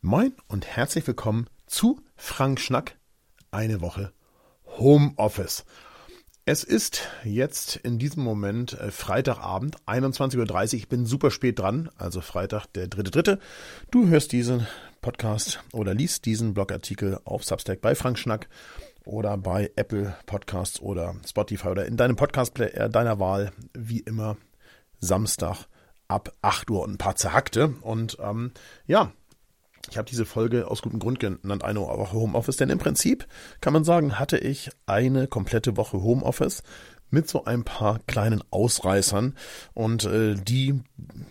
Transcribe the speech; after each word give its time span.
Moin 0.00 0.32
und 0.46 0.64
herzlich 0.64 1.04
willkommen 1.08 1.48
zu 1.66 2.00
Frank 2.14 2.60
Schnack, 2.60 2.96
eine 3.50 3.80
Woche 3.80 4.12
Homeoffice. 4.78 5.64
Es 6.44 6.62
ist 6.62 7.08
jetzt 7.24 7.74
in 7.74 7.98
diesem 7.98 8.22
Moment 8.22 8.74
äh, 8.74 8.92
Freitagabend, 8.92 9.76
21.30 9.86 10.36
Uhr. 10.38 10.74
Ich 10.74 10.88
bin 10.88 11.04
super 11.04 11.32
spät 11.32 11.58
dran, 11.58 11.90
also 11.96 12.20
Freitag, 12.20 12.66
der 12.74 12.86
dritte, 12.86 13.10
dritte. 13.10 13.40
Du 13.90 14.06
hörst 14.06 14.30
diesen 14.30 14.68
Podcast 15.00 15.64
oder 15.72 15.94
liest 15.94 16.26
diesen 16.26 16.54
Blogartikel 16.54 17.18
auf 17.24 17.44
Substack 17.44 17.80
bei 17.80 17.96
Frank 17.96 18.20
Schnack 18.20 18.48
oder 19.04 19.36
bei 19.36 19.72
Apple 19.74 20.16
Podcasts 20.26 20.80
oder 20.80 21.16
Spotify 21.26 21.68
oder 21.68 21.86
in 21.86 21.96
deinem 21.96 22.14
Podcast-Player 22.14 22.88
deiner 22.88 23.18
Wahl, 23.18 23.50
wie 23.74 23.98
immer, 23.98 24.36
Samstag 25.00 25.66
ab 26.06 26.32
8 26.42 26.70
Uhr 26.70 26.82
und 26.82 26.92
ein 26.92 26.98
paar 26.98 27.16
zerhackte. 27.16 27.74
Und 27.82 28.16
ähm, 28.20 28.52
ja, 28.86 29.12
ich 29.90 29.98
habe 29.98 30.08
diese 30.08 30.26
Folge 30.26 30.70
aus 30.70 30.82
gutem 30.82 30.98
Grund 30.98 31.20
genannt, 31.20 31.64
eine 31.64 31.80
Woche 31.80 32.12
Homeoffice, 32.12 32.56
denn 32.56 32.70
im 32.70 32.78
Prinzip 32.78 33.26
kann 33.60 33.72
man 33.72 33.84
sagen, 33.84 34.18
hatte 34.18 34.38
ich 34.38 34.70
eine 34.86 35.26
komplette 35.26 35.76
Woche 35.76 36.02
Homeoffice 36.02 36.62
mit 37.10 37.28
so 37.28 37.44
ein 37.44 37.64
paar 37.64 38.00
kleinen 38.06 38.42
Ausreißern 38.50 39.34
und 39.72 40.04
äh, 40.04 40.34
die 40.34 40.82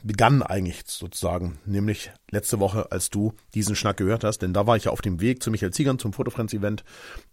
begannen 0.03 0.41
eigentlich 0.41 0.83
sozusagen, 0.85 1.59
nämlich 1.65 2.11
letzte 2.31 2.59
Woche, 2.59 2.91
als 2.91 3.09
du 3.09 3.33
diesen 3.53 3.75
Schnack 3.75 3.97
gehört 3.97 4.23
hast, 4.23 4.39
denn 4.39 4.53
da 4.53 4.65
war 4.65 4.75
ich 4.75 4.85
ja 4.85 4.91
auf 4.91 5.01
dem 5.01 5.21
Weg 5.21 5.43
zu 5.43 5.51
Michael 5.51 5.73
Ziegern 5.73 5.99
zum 5.99 6.13
Fotofriends-Event 6.13 6.83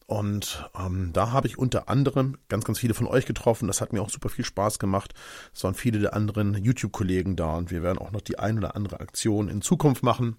und 0.06 0.68
ähm, 0.78 1.10
da 1.14 1.32
habe 1.32 1.46
ich 1.46 1.56
unter 1.56 1.88
anderem 1.88 2.36
ganz, 2.48 2.64
ganz 2.64 2.78
viele 2.78 2.92
von 2.92 3.06
euch 3.06 3.24
getroffen. 3.24 3.68
Das 3.68 3.80
hat 3.80 3.94
mir 3.94 4.02
auch 4.02 4.10
super 4.10 4.28
viel 4.28 4.44
Spaß 4.44 4.78
gemacht. 4.78 5.14
Es 5.54 5.64
waren 5.64 5.74
viele 5.74 5.98
der 5.98 6.12
anderen 6.12 6.54
YouTube-Kollegen 6.54 7.36
da 7.36 7.56
und 7.56 7.70
wir 7.70 7.82
werden 7.82 7.98
auch 7.98 8.12
noch 8.12 8.20
die 8.20 8.38
ein 8.38 8.58
oder 8.58 8.76
andere 8.76 9.00
Aktion 9.00 9.48
in 9.48 9.62
Zukunft 9.62 10.02
machen. 10.02 10.36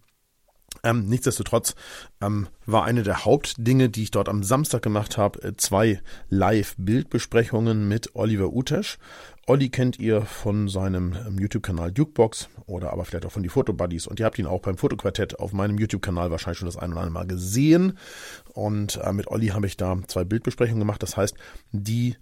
Ähm, 0.86 1.08
nichtsdestotrotz 1.08 1.76
ähm, 2.22 2.48
war 2.68 2.86
eine 2.86 3.02
der 3.02 3.26
Hauptdinge, 3.26 3.90
die 3.90 4.04
ich 4.04 4.12
dort 4.12 4.30
am 4.30 4.44
Samstag 4.44 4.84
gemacht 4.84 5.18
habe, 5.18 5.42
äh, 5.42 5.58
zwei 5.58 6.00
Live-Bildbesprechungen 6.30 7.88
mit 7.88 8.16
Oliver 8.16 8.54
Utesch. 8.54 9.00
Olli 9.48 9.70
kennt 9.70 10.00
ihr 10.00 10.22
von 10.22 10.70
seinem 10.70 11.14
ähm, 11.28 11.40
YouTube-Kanal 11.40 11.92
Dukebox 11.92 12.50
oder 12.68 12.94
aber 12.94 13.04
vielleicht 13.04 13.26
auch 13.26 13.32
von 13.32 13.44
die 13.44 13.50
Fotobuddies 13.50 14.06
und 14.06 14.20
ihr 14.20 14.28
habt 14.28 14.38
ihn 14.38 14.46
auch 14.46 14.62
beim 14.62 14.78
Fotoquartett 14.78 15.40
auf 15.40 15.54
meinem 15.54 15.80
YouTube-Kanal 15.80 16.30
wahrscheinlich 16.30 16.60
schon 16.60 16.68
das 16.68 16.78
ein 16.78 16.92
oder 16.92 17.02
andere 17.02 17.14
Mal 17.14 17.28
gesehen. 17.28 17.98
Und 18.54 18.98
äh, 19.04 19.12
mit 19.12 19.28
Olli 19.28 19.48
habe 19.48 19.66
ich 19.66 19.78
da 19.78 19.98
zwei 20.08 20.24
Bildbesprechungen 20.24 20.80
gemacht. 20.80 21.02
Das 21.02 21.18
heißt, 21.18 21.36
die 21.72 22.16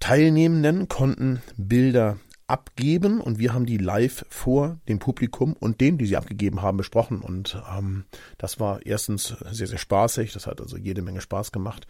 Teilnehmenden 0.00 0.88
konnten 0.88 1.42
Bilder 1.58 2.16
abgeben 2.46 3.20
und 3.20 3.38
wir 3.38 3.54
haben 3.54 3.66
die 3.66 3.78
live 3.78 4.24
vor 4.28 4.78
dem 4.88 4.98
Publikum 4.98 5.54
und 5.54 5.80
denen, 5.80 5.98
die 5.98 6.06
sie 6.06 6.16
abgegeben 6.16 6.62
haben, 6.62 6.76
besprochen. 6.76 7.20
Und 7.20 7.60
ähm, 7.76 8.04
das 8.38 8.60
war 8.60 8.84
erstens 8.84 9.34
sehr, 9.50 9.66
sehr 9.66 9.78
spaßig. 9.78 10.32
Das 10.32 10.46
hat 10.46 10.60
also 10.60 10.76
jede 10.76 11.02
Menge 11.02 11.20
Spaß 11.20 11.52
gemacht. 11.52 11.86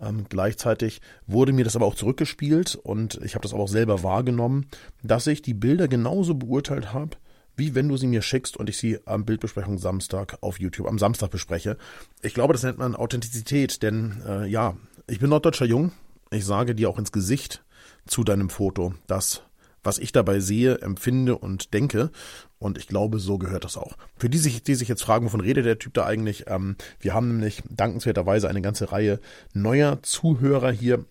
Ähm, 0.00 0.26
gleichzeitig 0.28 1.00
wurde 1.26 1.52
mir 1.52 1.64
das 1.64 1.76
aber 1.76 1.86
auch 1.86 1.94
zurückgespielt 1.94 2.76
und 2.76 3.20
ich 3.22 3.34
habe 3.34 3.42
das 3.42 3.52
aber 3.52 3.64
auch 3.64 3.68
selber 3.68 4.02
wahrgenommen, 4.02 4.66
dass 5.02 5.26
ich 5.26 5.42
die 5.42 5.54
Bilder 5.54 5.88
genauso 5.88 6.34
beurteilt 6.34 6.92
habe, 6.92 7.16
wie 7.56 7.74
wenn 7.74 7.88
du 7.88 7.96
sie 7.96 8.06
mir 8.06 8.22
schickst 8.22 8.56
und 8.56 8.68
ich 8.68 8.78
sie 8.78 8.98
am 9.06 9.24
Bildbesprechung 9.24 9.78
Samstag 9.78 10.38
auf 10.42 10.60
YouTube 10.60 10.86
am 10.86 10.98
Samstag 10.98 11.30
bespreche. 11.30 11.78
Ich 12.22 12.34
glaube, 12.34 12.52
das 12.52 12.62
nennt 12.62 12.78
man 12.78 12.94
Authentizität, 12.94 13.82
denn 13.82 14.22
äh, 14.26 14.46
ja, 14.46 14.76
ich 15.06 15.20
bin 15.20 15.30
norddeutscher 15.30 15.66
Jung. 15.66 15.92
Ich 16.30 16.44
sage 16.44 16.74
dir 16.74 16.90
auch 16.90 16.98
ins 16.98 17.12
Gesicht 17.12 17.64
zu 18.06 18.24
deinem 18.24 18.50
Foto, 18.50 18.94
dass 19.06 19.42
was 19.86 19.98
ich 19.98 20.12
dabei 20.12 20.40
sehe, 20.40 20.80
empfinde 20.80 21.38
und 21.38 21.72
denke. 21.72 22.10
Und 22.58 22.78
ich 22.78 22.88
glaube, 22.88 23.18
so 23.18 23.38
gehört 23.38 23.64
das 23.64 23.76
auch. 23.76 23.96
Für 24.16 24.28
die, 24.28 24.38
sich, 24.38 24.62
die 24.62 24.74
sich 24.74 24.88
jetzt 24.88 25.02
fragen, 25.02 25.26
wovon 25.26 25.40
redet 25.40 25.64
der 25.64 25.78
Typ 25.78 25.94
da 25.94 26.04
eigentlich? 26.04 26.44
Ähm, 26.48 26.76
wir 27.00 27.14
haben 27.14 27.28
nämlich 27.28 27.62
dankenswerterweise 27.70 28.48
eine 28.48 28.62
ganze 28.62 28.92
Reihe 28.92 29.20
neuer 29.52 30.02
Zuhörer 30.02 30.70
hier 30.70 31.04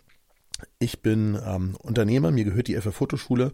ich 0.80 1.02
bin 1.02 1.40
ähm, 1.46 1.76
Unternehmer, 1.82 2.32
mir 2.32 2.44
gehört 2.44 2.68
die 2.68 2.76
FF 2.76 2.94
Fotoschule. 2.94 3.54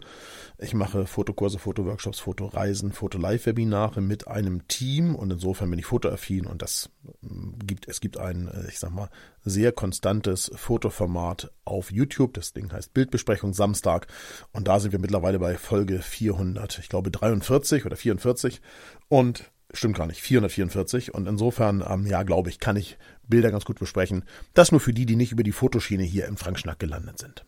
Ich 0.58 0.74
mache 0.74 1.06
Fotokurse, 1.06 1.60
Fotoworkshops, 1.60 2.20
Fotoreisen, 2.20 2.92
Foto-Live-Webinare 2.92 4.02
mit 4.02 4.28
einem 4.28 4.68
Team 4.68 5.16
und 5.16 5.32
insofern 5.32 5.70
bin 5.70 5.80
ich 5.80 5.86
fotoaffin 5.86 6.46
und 6.46 6.62
das 6.62 6.90
ähm, 7.24 7.56
gibt, 7.66 7.88
es 7.88 8.02
gibt 8.02 8.18
ein, 8.18 8.48
äh, 8.48 8.68
ich 8.70 8.80
sag 8.80 8.92
mal, 8.92 9.10
sehr 9.44 9.72
konstantes 9.72 10.52
Fotoformat 10.56 11.52
auf 11.66 11.92
YouTube. 11.92 12.34
Das 12.34 12.54
Ding 12.54 12.72
heißt 12.72 12.94
Bildbesprechung 12.94 13.54
Samstag 13.54 14.08
und 14.52 14.68
da 14.68 14.80
sind 14.80 14.92
wir 14.92 15.00
mittlerweile 15.00 15.40
bei 15.40 15.58
Folge 15.58 16.00
400, 16.00 16.80
ich 16.80 16.90
glaube 16.90 17.12
43 17.12 17.86
oder 17.86 17.96
44 17.96 18.62
und 19.10 19.52
stimmt 19.74 19.98
gar 19.98 20.08
nicht, 20.08 20.22
444 20.22 21.14
und 21.14 21.28
insofern, 21.28 21.84
ähm, 21.88 22.06
ja, 22.06 22.24
glaube 22.24 22.50
ich, 22.50 22.60
kann 22.60 22.76
ich 22.76 22.98
Bilder 23.32 23.50
ganz 23.50 23.66
gut 23.66 23.80
besprechen. 23.80 24.26
Das 24.54 24.72
nur 24.72 24.80
für 24.80 24.94
die, 24.94 25.08
die 25.08 25.16
nicht 25.16 25.32
über 25.32 25.42
die 25.42 25.52
Fotoschiene 25.52 26.04
hier 26.04 26.28
im 26.28 26.38
Frankschnack 26.38 26.78
gelandet 26.78 27.18
sind. 27.18 27.44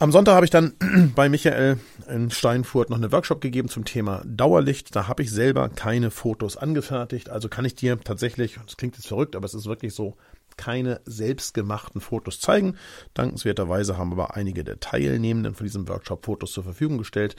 Am 0.00 0.12
Sonntag 0.12 0.34
habe 0.34 0.44
ich 0.44 0.50
dann 0.50 0.74
bei 1.14 1.30
Michael 1.30 1.78
in 2.08 2.30
Steinfurt 2.30 2.90
noch 2.90 2.98
einen 2.98 3.12
Workshop 3.12 3.40
gegeben 3.40 3.68
zum 3.70 3.86
Thema 3.86 4.22
Dauerlicht. 4.26 4.94
Da 4.94 5.08
habe 5.08 5.22
ich 5.22 5.30
selber 5.30 5.70
keine 5.70 6.10
Fotos 6.10 6.58
angefertigt. 6.58 7.30
Also 7.30 7.48
kann 7.48 7.64
ich 7.64 7.74
dir 7.74 7.98
tatsächlich, 7.98 8.58
das 8.66 8.76
klingt 8.76 8.96
jetzt 8.96 9.06
verrückt, 9.06 9.34
aber 9.34 9.46
es 9.46 9.54
ist 9.54 9.66
wirklich 9.66 9.94
so, 9.94 10.16
keine 10.56 11.00
selbstgemachten 11.04 12.00
Fotos 12.00 12.40
zeigen. 12.40 12.76
Dankenswerterweise 13.14 13.96
haben 13.96 14.12
aber 14.12 14.36
einige 14.36 14.64
der 14.64 14.80
Teilnehmenden 14.80 15.54
von 15.54 15.64
diesem 15.64 15.88
Workshop 15.88 16.24
Fotos 16.24 16.52
zur 16.52 16.64
Verfügung 16.64 16.98
gestellt. 16.98 17.36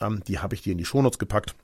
Ähm, 0.00 0.22
die 0.26 0.38
habe 0.38 0.54
ich 0.54 0.62
dir 0.62 0.72
in 0.72 0.78
die 0.78 0.84
Shownotes 0.84 1.18
gepackt. 1.18 1.54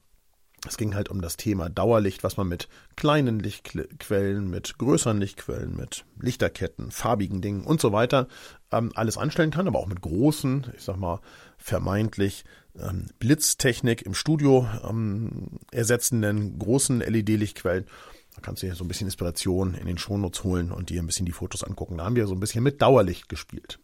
Es 0.66 0.76
ging 0.76 0.94
halt 0.94 1.08
um 1.08 1.22
das 1.22 1.36
Thema 1.36 1.70
Dauerlicht, 1.70 2.22
was 2.22 2.36
man 2.36 2.48
mit 2.48 2.68
kleinen 2.96 3.38
Lichtquellen, 3.38 4.50
mit 4.50 4.76
größeren 4.76 5.18
Lichtquellen, 5.18 5.74
mit 5.74 6.04
Lichterketten, 6.20 6.90
farbigen 6.90 7.40
Dingen 7.40 7.64
und 7.64 7.80
so 7.80 7.92
weiter 7.92 8.28
ähm, 8.70 8.92
alles 8.94 9.16
anstellen 9.16 9.50
kann, 9.50 9.66
aber 9.66 9.78
auch 9.78 9.86
mit 9.86 10.02
großen, 10.02 10.66
ich 10.76 10.82
sag 10.82 10.98
mal, 10.98 11.20
vermeintlich 11.56 12.44
ähm, 12.78 13.06
Blitztechnik 13.18 14.02
im 14.02 14.14
Studio 14.14 14.68
ähm, 14.88 15.58
ersetzenden 15.72 16.58
großen 16.58 17.00
LED-Lichtquellen. 17.00 17.86
Da 18.34 18.42
kannst 18.42 18.62
du 18.62 18.66
dir 18.66 18.74
so 18.74 18.84
ein 18.84 18.88
bisschen 18.88 19.06
Inspiration 19.06 19.74
in 19.74 19.86
den 19.86 19.98
Shownotes 19.98 20.44
holen 20.44 20.72
und 20.72 20.90
dir 20.90 21.02
ein 21.02 21.06
bisschen 21.06 21.26
die 21.26 21.32
Fotos 21.32 21.64
angucken. 21.64 21.98
Da 21.98 22.04
haben 22.04 22.16
wir 22.16 22.26
so 22.26 22.34
ein 22.34 22.40
bisschen 22.40 22.62
mit 22.62 22.80
Dauerlicht 22.82 23.28
gespielt. 23.28 23.80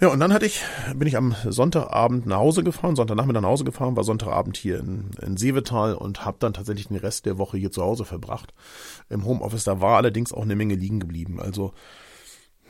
Ja, 0.00 0.08
und 0.08 0.18
dann 0.18 0.32
hatte 0.32 0.46
ich, 0.46 0.62
bin 0.94 1.06
ich 1.06 1.18
am 1.18 1.36
Sonntagabend 1.44 2.24
nach 2.24 2.38
Hause 2.38 2.64
gefahren, 2.64 2.96
Sonntagnachmittag 2.96 3.42
nach 3.42 3.50
Hause 3.50 3.64
gefahren, 3.64 3.96
war 3.96 4.04
Sonntagabend 4.04 4.56
hier 4.56 4.78
in, 4.78 5.10
in 5.20 5.36
Seevetal 5.36 5.94
und 5.94 6.24
habe 6.24 6.38
dann 6.40 6.54
tatsächlich 6.54 6.88
den 6.88 6.96
Rest 6.96 7.26
der 7.26 7.36
Woche 7.36 7.58
hier 7.58 7.70
zu 7.70 7.82
Hause 7.82 8.06
verbracht. 8.06 8.54
Im 9.10 9.26
Homeoffice, 9.26 9.64
da 9.64 9.82
war 9.82 9.98
allerdings 9.98 10.32
auch 10.32 10.44
eine 10.44 10.56
Menge 10.56 10.74
liegen 10.74 11.00
geblieben. 11.00 11.38
Also 11.38 11.74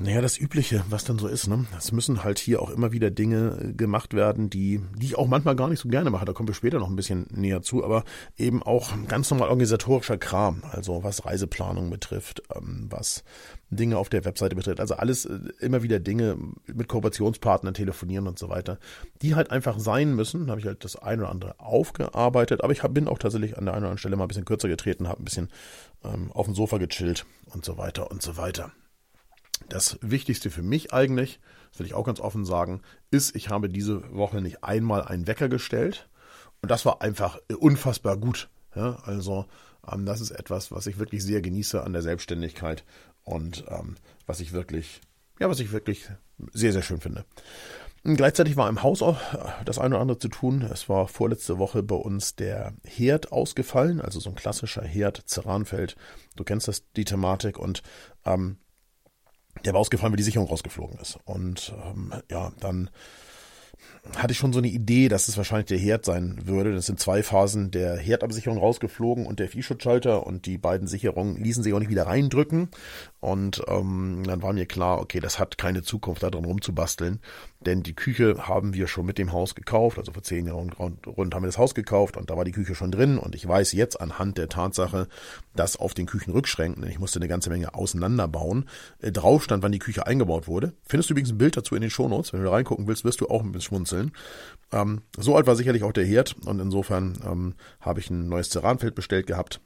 naja, 0.03 0.23
das 0.23 0.41
Übliche, 0.41 0.83
was 0.89 1.05
dann 1.05 1.19
so 1.19 1.29
ist, 1.29 1.47
ne? 1.47 1.67
Es 1.77 1.93
müssen 1.93 2.25
halt 2.25 2.39
hier 2.39 2.63
auch 2.63 2.71
immer 2.71 2.91
wieder 2.91 3.11
Dinge 3.11 3.59
äh, 3.61 3.73
gemacht 3.75 4.15
werden, 4.15 4.49
die, 4.49 4.81
die 4.97 5.05
ich 5.05 5.19
auch 5.19 5.27
manchmal 5.27 5.57
gar 5.57 5.69
nicht 5.69 5.81
so 5.81 5.91
gerne 5.91 6.09
mache. 6.09 6.25
Da 6.25 6.33
kommen 6.33 6.49
wir 6.49 6.55
später 6.55 6.79
noch 6.79 6.89
ein 6.89 6.97
bisschen 6.97 7.27
näher 7.31 7.61
zu, 7.61 7.85
aber 7.85 8.05
eben 8.39 8.63
auch 8.63 8.93
ganz 9.09 9.31
normal 9.31 9.51
organisatorischer 9.51 10.17
Kram. 10.17 10.63
Also 10.71 11.05
was 11.05 11.27
Reiseplanung 11.27 11.91
betrifft, 11.91 12.43
ähm, 12.55 12.87
was 12.89 13.25
Dinge 13.69 13.99
auf 13.99 14.09
der 14.09 14.25
Webseite 14.25 14.57
betrifft. 14.57 14.81
Also 14.81 14.95
alles 14.95 15.27
äh, 15.27 15.39
immer 15.61 15.83
wieder 15.83 16.01
Dinge 16.01 16.39
mit 16.67 16.89
Kooperationspartnern 16.89 17.75
telefonieren 17.75 18.27
und 18.27 18.39
so 18.39 18.49
weiter, 18.49 18.79
die 19.21 19.35
halt 19.35 19.51
einfach 19.51 19.79
sein 19.79 20.15
müssen. 20.15 20.47
Da 20.47 20.53
habe 20.53 20.61
ich 20.61 20.67
halt 20.67 20.83
das 20.83 20.97
eine 20.97 21.23
oder 21.23 21.31
andere 21.31 21.61
aufgearbeitet, 21.61 22.65
aber 22.65 22.73
ich 22.73 22.83
hab, 22.83 22.95
bin 22.95 23.07
auch 23.07 23.19
tatsächlich 23.19 23.59
an 23.59 23.67
der 23.67 23.75
einen 23.75 23.83
oder 23.83 23.89
anderen 23.89 23.99
Stelle 23.99 24.17
mal 24.17 24.25
ein 24.25 24.29
bisschen 24.29 24.47
kürzer 24.47 24.69
getreten, 24.69 25.09
habe 25.09 25.21
ein 25.21 25.27
bisschen 25.27 25.51
ähm, 26.05 26.33
auf 26.33 26.47
dem 26.47 26.55
Sofa 26.55 26.79
gechillt 26.79 27.27
und 27.53 27.67
so 27.67 27.77
weiter 27.77 28.11
und 28.11 28.23
so 28.23 28.39
weiter. 28.39 28.73
Das 29.69 29.99
Wichtigste 30.03 30.51
für 30.51 30.63
mich 30.63 30.93
eigentlich, 30.93 31.41
das 31.71 31.81
will 31.81 31.87
ich 31.87 31.95
auch 31.95 32.05
ganz 32.05 32.21
offen 32.21 32.45
sagen, 32.45 32.83
ist, 33.11 33.37
ich 33.37 33.49
habe 33.49 33.69
diese 33.69 34.13
Woche 34.15 34.41
nicht 34.41 34.65
einmal 34.65 35.03
einen 35.03 35.27
Wecker 35.27 35.49
gestellt. 35.49 36.09
Und 36.63 36.71
das 36.71 36.85
war 36.85 37.03
einfach 37.03 37.39
unfassbar 37.59 38.17
gut. 38.17 38.49
Ja, 38.75 38.99
also 39.05 39.47
ähm, 39.91 40.07
das 40.07 40.21
ist 40.21 40.31
etwas, 40.31 40.71
was 40.71 40.87
ich 40.87 40.99
wirklich 40.99 41.23
sehr 41.23 41.41
genieße 41.41 41.83
an 41.83 41.93
der 41.93 42.03
Selbstständigkeit 42.03 42.85
und 43.25 43.65
ähm, 43.69 43.97
was 44.27 44.41
ich 44.41 44.53
wirklich, 44.53 45.01
ja, 45.39 45.49
was 45.49 45.61
ich 45.61 45.73
wirklich 45.73 46.09
sehr, 46.53 46.73
sehr 46.73 46.83
schön 46.83 47.01
finde. 47.01 47.25
Gleichzeitig 48.03 48.57
war 48.57 48.69
im 48.71 48.83
Haus 48.83 49.03
auch 49.03 49.21
das 49.67 49.79
eine 49.79 49.95
oder 49.95 50.01
andere 50.01 50.19
zu 50.19 50.29
tun. 50.29 50.63
Es 50.63 50.89
war 50.89 51.07
vorletzte 51.07 51.59
Woche 51.59 51.83
bei 51.83 51.97
uns 51.97 52.35
der 52.35 52.73
Herd 52.83 53.31
ausgefallen, 53.31 54.01
also 54.01 54.21
so 54.21 54.31
ein 54.31 54.37
klassischer 54.37 54.83
Herd, 54.83 55.29
Ceranfeld. 55.29 55.97
Du 56.35 56.45
kennst 56.45 56.67
das, 56.67 56.83
die 56.97 57.05
Thematik 57.05 57.59
und 57.59 57.83
ähm, 58.25 58.57
der 59.65 59.73
war 59.73 59.81
ausgefallen, 59.81 60.13
weil 60.13 60.19
die 60.19 60.23
Sicherung 60.23 60.49
rausgeflogen 60.49 60.99
ist. 61.01 61.19
Und 61.25 61.73
ähm, 61.87 62.13
ja, 62.31 62.53
dann 62.61 62.91
hatte 64.17 64.33
ich 64.33 64.39
schon 64.39 64.53
so 64.53 64.59
eine 64.59 64.69
Idee, 64.69 65.09
dass 65.09 65.29
es 65.29 65.37
wahrscheinlich 65.37 65.67
der 65.67 65.79
Herd 65.79 66.05
sein 66.05 66.47
würde. 66.47 66.75
Das 66.75 66.87
sind 66.87 66.99
zwei 66.99 67.23
Phasen 67.23 67.71
der 67.71 67.97
Herdabsicherung 67.97 68.59
rausgeflogen 68.59 69.27
und 69.27 69.39
der 69.39 69.49
Viehschutzschalter 69.49 70.27
und 70.27 70.47
die 70.47 70.59
beiden 70.59 70.89
Sicherungen 70.89 71.37
ließen 71.37 71.63
sich 71.63 71.73
auch 71.75 71.79
nicht 71.79 71.91
wieder 71.91 72.07
reindrücken. 72.07 72.71
Und 73.21 73.63
ähm, 73.69 74.23
dann 74.25 74.43
war 74.43 74.53
mir 74.53 74.67
klar, 74.67 75.01
okay, 75.01 75.21
das 75.21 75.39
hat 75.39 75.59
keine 75.59 75.83
Zukunft, 75.83 76.23
da 76.23 76.31
drin 76.31 76.45
rumzubasteln. 76.47 77.21
Denn 77.67 77.83
die 77.83 77.95
Küche 77.95 78.49
haben 78.49 78.73
wir 78.73 78.87
schon 78.87 79.05
mit 79.05 79.19
dem 79.19 79.33
Haus 79.33 79.55
gekauft, 79.55 79.99
also 79.99 80.13
vor 80.13 80.23
zehn 80.23 80.47
Jahren 80.47 80.71
rund 80.71 81.35
haben 81.35 81.43
wir 81.43 81.49
das 81.49 81.59
Haus 81.59 81.75
gekauft 81.75 82.17
und 82.17 82.31
da 82.31 82.37
war 82.37 82.45
die 82.45 82.53
Küche 82.53 82.75
schon 82.75 82.91
drin. 82.91 83.19
Und 83.19 83.35
ich 83.35 83.47
weiß 83.47 83.73
jetzt 83.73 84.01
anhand 84.01 84.39
der 84.39 84.49
Tatsache, 84.49 85.09
dass 85.55 85.77
auf 85.77 85.93
den 85.93 86.07
Küchenrückschränken, 86.07 86.87
ich 86.89 86.99
musste 86.99 87.19
eine 87.19 87.29
ganze 87.29 87.51
Menge 87.51 87.75
auseinanderbauen, 87.75 88.69
äh, 89.01 89.13
drauf 89.13 89.45
stand, 89.45 89.63
wann 89.63 89.73
die 89.73 89.79
Küche 89.79 90.07
eingebaut 90.07 90.49
wurde. 90.49 90.73
Findest 90.85 91.11
du 91.11 91.15
übrigens 91.15 91.33
ein 91.33 91.39
Bild 91.39 91.57
dazu 91.57 91.75
in 91.75 91.83
den 91.83 91.91
Shownotes. 91.91 92.33
Wenn 92.33 92.41
du 92.41 92.47
da 92.47 92.53
reingucken 92.53 92.87
willst, 92.87 93.05
wirst 93.05 93.21
du 93.21 93.29
auch 93.29 93.43
ein 93.43 93.53
bisschen 93.53 93.69
schmunzeln. 93.69 94.13
Ähm, 94.73 95.03
so 95.19 95.37
alt 95.37 95.47
war 95.47 95.55
sicherlich 95.55 95.83
auch 95.83 95.93
der 95.93 96.05
Herd 96.05 96.37
und 96.47 96.61
insofern 96.61 97.19
ähm, 97.27 97.55
habe 97.81 98.01
ich 98.01 98.09
ein 98.09 98.29
neues 98.29 98.49
Ceranfeld 98.49 98.95
bestellt 98.95 99.27
gehabt 99.27 99.61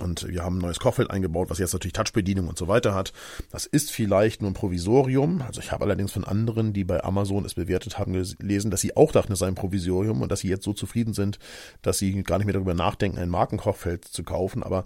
und 0.00 0.28
wir 0.28 0.42
haben 0.42 0.56
ein 0.56 0.62
neues 0.62 0.80
Kochfeld 0.80 1.10
eingebaut, 1.10 1.50
was 1.50 1.58
jetzt 1.58 1.72
natürlich 1.72 1.92
Touchbedienung 1.92 2.48
und 2.48 2.58
so 2.58 2.68
weiter 2.68 2.94
hat. 2.94 3.12
Das 3.50 3.66
ist 3.66 3.90
vielleicht 3.90 4.42
nur 4.42 4.50
ein 4.50 4.54
Provisorium. 4.54 5.42
Also 5.42 5.60
ich 5.60 5.72
habe 5.72 5.84
allerdings 5.84 6.12
von 6.12 6.24
anderen, 6.24 6.72
die 6.72 6.84
bei 6.84 7.02
Amazon 7.02 7.44
es 7.44 7.54
bewertet 7.54 7.98
haben, 7.98 8.12
gelesen, 8.12 8.70
dass 8.70 8.80
sie 8.80 8.96
auch 8.96 9.12
dachten, 9.12 9.32
es 9.32 9.38
sei 9.38 9.46
ein 9.46 9.54
Provisorium 9.54 10.22
und 10.22 10.30
dass 10.30 10.40
sie 10.40 10.48
jetzt 10.48 10.64
so 10.64 10.72
zufrieden 10.72 11.14
sind, 11.14 11.38
dass 11.82 11.98
sie 11.98 12.22
gar 12.22 12.38
nicht 12.38 12.46
mehr 12.46 12.54
darüber 12.54 12.74
nachdenken, 12.74 13.18
ein 13.18 13.28
Markenkochfeld 13.28 14.04
zu 14.04 14.22
kaufen. 14.22 14.62
Aber 14.62 14.84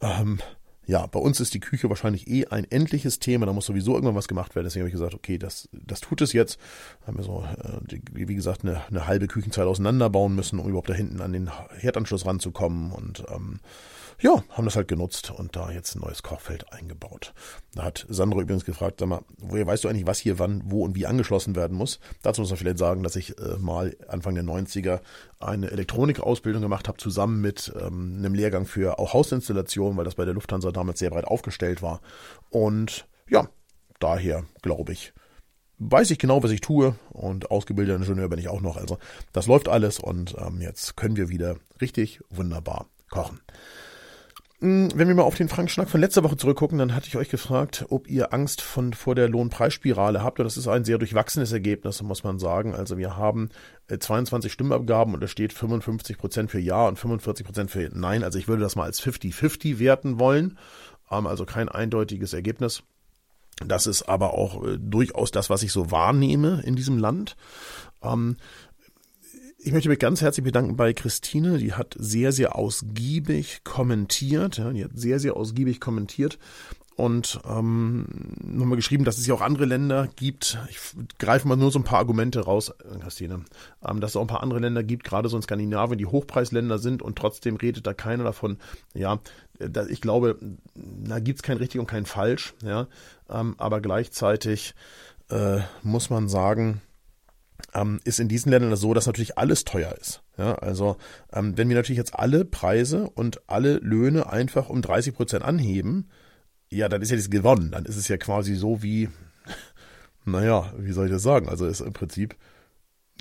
ähm, 0.00 0.38
ja, 0.86 1.06
bei 1.06 1.18
uns 1.18 1.40
ist 1.40 1.52
die 1.52 1.60
Küche 1.60 1.88
wahrscheinlich 1.88 2.28
eh 2.28 2.46
ein 2.46 2.64
endliches 2.70 3.18
Thema. 3.18 3.44
Da 3.44 3.52
muss 3.52 3.66
sowieso 3.66 3.94
irgendwann 3.94 4.14
was 4.14 4.28
gemacht 4.28 4.54
werden. 4.54 4.66
Deswegen 4.66 4.82
habe 4.82 4.88
ich 4.88 4.94
gesagt, 4.94 5.14
okay, 5.14 5.36
das, 5.36 5.68
das 5.72 6.00
tut 6.00 6.20
es 6.20 6.32
jetzt. 6.32 6.60
Haben 7.06 7.18
wir 7.18 7.24
so, 7.24 7.44
äh, 7.44 7.98
wie 8.12 8.34
gesagt, 8.36 8.62
eine, 8.62 8.86
eine 8.86 9.06
halbe 9.08 9.26
Küchenzeit 9.26 9.66
auseinanderbauen 9.66 10.34
müssen, 10.34 10.60
um 10.60 10.68
überhaupt 10.68 10.88
da 10.88 10.94
hinten 10.94 11.20
an 11.20 11.32
den 11.32 11.50
Herdanschluss 11.76 12.24
ranzukommen. 12.24 12.92
Und 12.92 13.24
ähm, 13.28 13.58
ja, 14.20 14.42
haben 14.50 14.64
das 14.64 14.76
halt 14.76 14.88
genutzt 14.88 15.30
und 15.30 15.56
da 15.56 15.70
jetzt 15.70 15.94
ein 15.94 16.00
neues 16.00 16.22
Kochfeld 16.22 16.72
eingebaut. 16.72 17.34
Da 17.74 17.84
hat 17.84 18.06
Sandro 18.08 18.40
übrigens 18.40 18.64
gefragt, 18.64 19.00
sag 19.00 19.08
mal, 19.08 19.22
woher 19.38 19.66
weißt 19.66 19.84
du 19.84 19.88
eigentlich, 19.88 20.06
was 20.06 20.18
hier 20.18 20.38
wann, 20.38 20.62
wo 20.64 20.84
und 20.84 20.94
wie 20.94 21.06
angeschlossen 21.06 21.54
werden 21.54 21.76
muss? 21.76 22.00
Dazu 22.22 22.40
muss 22.40 22.50
man 22.50 22.58
vielleicht 22.58 22.78
sagen, 22.78 23.02
dass 23.02 23.16
ich 23.16 23.38
äh, 23.38 23.56
mal 23.58 23.96
Anfang 24.08 24.34
der 24.34 24.44
90er 24.44 25.00
eine 25.38 25.70
Elektronikausbildung 25.70 26.62
gemacht 26.62 26.88
habe, 26.88 26.98
zusammen 26.98 27.40
mit 27.40 27.72
ähm, 27.78 28.16
einem 28.18 28.34
Lehrgang 28.34 28.64
für 28.64 28.98
auch 28.98 29.12
Hausinstallation, 29.12 29.96
weil 29.96 30.04
das 30.04 30.14
bei 30.14 30.24
der 30.24 30.34
Lufthansa 30.34 30.70
damals 30.70 30.98
sehr 30.98 31.10
breit 31.10 31.26
aufgestellt 31.26 31.82
war. 31.82 32.00
Und 32.50 33.06
ja, 33.28 33.48
daher 33.98 34.44
glaube 34.62 34.92
ich, 34.92 35.12
weiß 35.78 36.10
ich 36.10 36.18
genau, 36.18 36.42
was 36.42 36.50
ich 36.50 36.60
tue 36.60 36.96
und 37.10 37.50
ausgebildeter 37.50 37.98
Ingenieur 37.98 38.28
bin 38.28 38.38
ich 38.38 38.48
auch 38.48 38.60
noch. 38.60 38.76
Also 38.76 38.98
das 39.32 39.46
läuft 39.46 39.68
alles 39.68 39.98
und 39.98 40.34
ähm, 40.38 40.60
jetzt 40.60 40.96
können 40.96 41.16
wir 41.16 41.28
wieder 41.28 41.56
richtig 41.80 42.20
wunderbar 42.30 42.86
kochen. 43.10 43.40
Hm, 44.60 44.88
wenn 44.94 45.08
wir 45.08 45.14
mal 45.14 45.22
auf 45.22 45.34
den 45.34 45.50
Frank 45.50 45.70
Schnack 45.70 45.90
von 45.90 46.00
letzter 46.00 46.24
Woche 46.24 46.38
zurückgucken, 46.38 46.78
dann 46.78 46.94
hatte 46.94 47.08
ich 47.08 47.16
euch 47.16 47.28
gefragt, 47.28 47.84
ob 47.90 48.08
ihr 48.08 48.32
Angst 48.32 48.62
von, 48.62 48.94
vor 48.94 49.14
der 49.14 49.28
Lohnpreisspirale 49.28 50.22
habt. 50.22 50.40
Und 50.40 50.44
das 50.44 50.56
ist 50.56 50.66
ein 50.66 50.84
sehr 50.84 50.96
durchwachsenes 50.96 51.52
Ergebnis, 51.52 52.02
muss 52.02 52.24
man 52.24 52.38
sagen. 52.38 52.74
Also 52.74 52.96
wir 52.96 53.16
haben 53.16 53.50
22 53.88 54.50
äh, 54.50 54.52
Stimmabgaben 54.52 55.12
und 55.12 55.20
da 55.20 55.28
steht 55.28 55.52
55 55.52 56.16
Prozent 56.16 56.50
für 56.50 56.58
Ja 56.58 56.86
und 56.88 56.98
45 56.98 57.44
Prozent 57.44 57.70
für 57.70 57.90
Nein. 57.92 58.24
Also 58.24 58.38
ich 58.38 58.48
würde 58.48 58.62
das 58.62 58.76
mal 58.76 58.84
als 58.84 59.02
50-50 59.02 59.78
werten 59.78 60.18
wollen. 60.18 60.58
Also 61.08 61.44
kein 61.44 61.68
eindeutiges 61.68 62.32
Ergebnis. 62.32 62.82
Das 63.64 63.86
ist 63.86 64.02
aber 64.02 64.34
auch 64.34 64.64
äh, 64.64 64.78
durchaus 64.78 65.30
das, 65.30 65.50
was 65.50 65.62
ich 65.62 65.72
so 65.72 65.90
wahrnehme 65.90 66.62
in 66.64 66.76
diesem 66.76 66.98
Land. 66.98 67.36
Ich 69.66 69.72
möchte 69.72 69.88
mich 69.88 69.98
ganz 69.98 70.20
herzlich 70.20 70.44
bedanken 70.44 70.76
bei 70.76 70.92
Christine. 70.92 71.58
Die 71.58 71.72
hat 71.72 71.96
sehr, 71.98 72.30
sehr 72.30 72.54
ausgiebig 72.54 73.62
kommentiert. 73.64 74.58
Ja, 74.58 74.70
die 74.70 74.84
hat 74.84 74.92
sehr, 74.94 75.18
sehr 75.18 75.36
ausgiebig 75.36 75.80
kommentiert 75.80 76.38
und 76.94 77.40
ähm, 77.44 78.06
nochmal 78.44 78.76
geschrieben, 78.76 79.04
dass 79.04 79.18
es 79.18 79.26
ja 79.26 79.34
auch 79.34 79.40
andere 79.40 79.64
Länder 79.64 80.08
gibt. 80.14 80.56
Ich 80.70 80.78
greife 81.18 81.48
mal 81.48 81.56
nur 81.56 81.72
so 81.72 81.80
ein 81.80 81.84
paar 81.84 81.98
Argumente 81.98 82.44
raus, 82.44 82.68
äh, 82.68 83.00
Christine, 83.00 83.44
ähm, 83.84 84.00
dass 84.00 84.12
es 84.12 84.16
auch 84.16 84.20
ein 84.20 84.28
paar 84.28 84.44
andere 84.44 84.60
Länder 84.60 84.84
gibt, 84.84 85.02
gerade 85.02 85.28
so 85.28 85.36
in 85.36 85.42
Skandinavien, 85.42 85.98
die 85.98 86.06
Hochpreisländer 86.06 86.78
sind 86.78 87.02
und 87.02 87.18
trotzdem 87.18 87.56
redet 87.56 87.88
da 87.88 87.92
keiner 87.92 88.22
davon. 88.22 88.58
Ja, 88.94 89.18
da, 89.58 89.84
ich 89.86 90.00
glaube, 90.00 90.38
da 90.76 91.18
gibt's 91.18 91.42
kein 91.42 91.56
richtig 91.56 91.80
und 91.80 91.88
kein 91.88 92.06
falsch. 92.06 92.54
Ja, 92.62 92.86
ähm, 93.28 93.56
aber 93.58 93.80
gleichzeitig 93.80 94.76
äh, 95.28 95.58
muss 95.82 96.08
man 96.08 96.28
sagen, 96.28 96.82
ähm, 97.74 98.00
ist 98.04 98.20
in 98.20 98.28
diesen 98.28 98.50
Ländern 98.50 98.74
so, 98.76 98.94
dass 98.94 99.06
natürlich 99.06 99.38
alles 99.38 99.64
teuer 99.64 99.94
ist. 100.00 100.22
Ja, 100.38 100.54
also 100.56 100.96
ähm, 101.32 101.56
wenn 101.56 101.68
wir 101.68 101.76
natürlich 101.76 101.98
jetzt 101.98 102.14
alle 102.14 102.44
Preise 102.44 103.08
und 103.10 103.40
alle 103.48 103.78
Löhne 103.78 104.30
einfach 104.30 104.68
um 104.68 104.82
30 104.82 105.14
Prozent 105.14 105.44
anheben, 105.44 106.08
ja, 106.70 106.88
dann 106.88 107.02
ist 107.02 107.10
ja 107.10 107.16
das 107.16 107.30
gewonnen. 107.30 107.70
Dann 107.70 107.84
ist 107.84 107.96
es 107.96 108.08
ja 108.08 108.16
quasi 108.16 108.54
so 108.54 108.82
wie, 108.82 109.08
naja, 110.24 110.72
wie 110.78 110.92
soll 110.92 111.06
ich 111.06 111.12
das 111.12 111.22
sagen? 111.22 111.48
Also 111.48 111.66
ist 111.66 111.80
im 111.80 111.92
Prinzip 111.92 112.36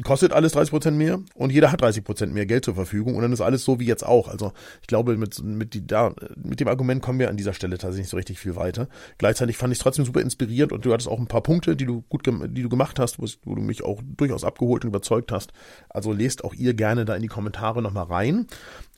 kostet 0.03 0.33
alles 0.33 0.51
30 0.51 0.71
Prozent 0.71 0.97
mehr 0.97 1.21
und 1.36 1.51
jeder 1.51 1.71
hat 1.71 1.81
30 1.81 2.03
Prozent 2.03 2.33
mehr 2.33 2.45
Geld 2.45 2.65
zur 2.65 2.75
Verfügung 2.75 3.15
und 3.15 3.21
dann 3.21 3.31
ist 3.31 3.42
alles 3.42 3.63
so 3.63 3.80
wie 3.80 3.86
jetzt 3.86 4.06
auch. 4.06 4.27
Also 4.27 4.51
ich 4.81 4.88
glaube, 4.88 5.15
mit, 5.15 5.42
mit, 5.42 5.74
die, 5.74 5.88
da, 5.88 6.13
mit 6.36 6.59
dem 6.59 6.68
Argument 6.68 7.01
kommen 7.01 7.19
wir 7.19 7.30
an 7.30 7.38
dieser 7.38 7.53
Stelle 7.53 7.77
tatsächlich 7.77 8.03
nicht 8.03 8.09
so 8.09 8.18
richtig 8.18 8.39
viel 8.39 8.56
weiter. 8.56 8.89
Gleichzeitig 9.18 9.57
fand 9.57 9.71
ich 9.71 9.80
es 9.80 9.83
trotzdem 9.83 10.06
super 10.06 10.21
inspirierend 10.21 10.74
und 10.74 10.86
du 10.86 10.92
hattest 10.92 11.07
auch 11.07 11.19
ein 11.19 11.27
paar 11.27 11.44
Punkte, 11.44 11.75
die 11.75 11.86
du 11.86 12.03
gut 12.09 12.25
die 12.25 12.63
du 12.63 12.69
gemacht 12.69 13.00
hast, 13.00 13.19
wo, 13.19 13.27
wo 13.44 13.56
du 13.56 13.62
mich 13.62 13.83
auch 13.83 14.01
durchaus 14.18 14.44
abgeholt 14.44 14.83
und 14.83 14.89
überzeugt 14.89 15.31
hast. 15.31 15.53
Also 15.89 16.12
lest 16.12 16.44
auch 16.44 16.53
ihr 16.53 16.74
gerne 16.74 17.06
da 17.06 17.15
in 17.15 17.21
die 17.21 17.27
Kommentare 17.27 17.81
nochmal 17.81 18.06
rein. 18.06 18.48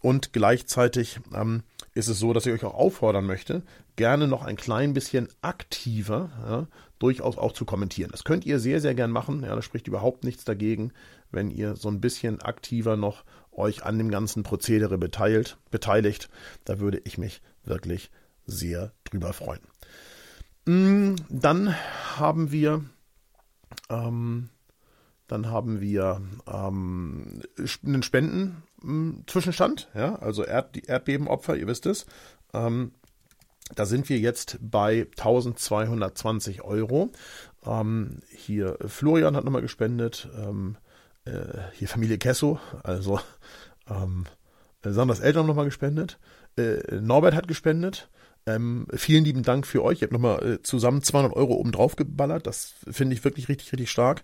Und 0.02 0.32
gleichzeitig 0.34 1.20
ähm, 1.36 1.64
ist 1.94 2.08
es 2.08 2.20
so, 2.20 2.34
dass 2.34 2.46
ich 2.46 2.54
euch 2.54 2.64
auch 2.64 2.76
auffordern 2.76 3.26
möchte, 3.26 3.64
gerne 3.96 4.28
noch 4.28 4.44
ein 4.44 4.56
klein 4.56 4.94
bisschen 4.94 5.28
aktiver 5.42 6.30
ja, 6.48 6.68
durchaus 7.00 7.38
auch 7.38 7.52
zu 7.52 7.66
kommentieren. 7.66 8.12
Das 8.12 8.24
könnt 8.24 8.46
ihr 8.46 8.60
sehr, 8.60 8.82
sehr 8.82 8.96
gern 8.96 9.12
machen. 9.12 9.44
Ja, 9.44 9.56
da 9.56 9.62
spricht 9.62 9.88
überhaupt 9.88 10.24
nichts 10.24 10.46
dagegen, 10.46 10.92
wenn 11.32 11.52
ihr 11.52 11.76
so 11.76 11.90
ein 11.90 12.02
bisschen 12.02 12.42
aktiver 12.42 12.98
noch 12.98 13.24
euch 13.52 13.84
an 13.84 13.98
dem 13.98 14.10
ganzen 14.10 14.44
Prozedere 14.44 14.98
beteiligt. 14.98 15.58
beteiligt. 15.72 16.30
Da 16.66 16.80
würde 16.80 17.02
ich 17.04 17.18
mich 17.18 17.42
wirklich 17.64 18.12
sehr 18.46 18.94
drüber 19.04 19.34
freuen. 19.34 19.62
Mm, 20.66 21.16
dann 21.30 21.76
haben 22.18 22.52
wir 22.52 22.84
ähm, 23.90 24.50
dann 25.28 25.48
haben 25.48 25.82
wir 25.82 26.22
ähm, 26.48 27.42
einen 27.86 28.04
Spenden-Zwischenstand, 28.04 29.90
ja, 29.94 30.16
also 30.16 30.46
Erd 30.46 30.78
Erdbebenopfer, 30.88 31.58
ihr 31.58 31.68
wisst 31.68 31.86
es. 31.86 32.06
Ähm, 32.54 32.94
da 33.76 33.86
sind 33.86 34.10
wir 34.10 34.18
jetzt 34.20 34.58
bei 34.62 35.08
1220 35.18 36.64
Euro. 36.64 37.12
Ähm, 37.66 38.20
hier 38.30 38.78
Florian 38.86 39.36
hat 39.36 39.44
nochmal 39.44 39.62
gespendet. 39.62 40.30
Ähm, 40.38 40.78
äh, 41.26 41.60
hier 41.74 41.88
Familie 41.88 42.18
Kesso, 42.18 42.60
also 42.84 43.20
ähm, 43.90 44.26
Sanders 44.84 45.20
Eltern 45.20 45.48
nochmal 45.48 45.66
gespendet. 45.66 46.20
Äh, 46.58 47.00
Norbert 47.02 47.36
hat 47.36 47.48
gespendet. 47.48 48.10
Ähm, 48.46 48.88
vielen 48.94 49.26
lieben 49.26 49.44
Dank 49.44 49.68
für 49.68 49.84
euch. 49.84 50.02
Ihr 50.02 50.06
habt 50.06 50.14
nochmal 50.14 50.54
äh, 50.54 50.62
zusammen 50.64 51.04
200 51.04 51.34
Euro 51.34 51.56
oben 51.56 51.74
drauf 51.74 51.98
geballert. 51.98 52.48
Das 52.48 52.76
finde 52.90 53.14
ich 53.14 53.24
wirklich 53.26 53.50
richtig, 53.50 53.74
richtig 53.74 53.92
stark. 53.92 54.24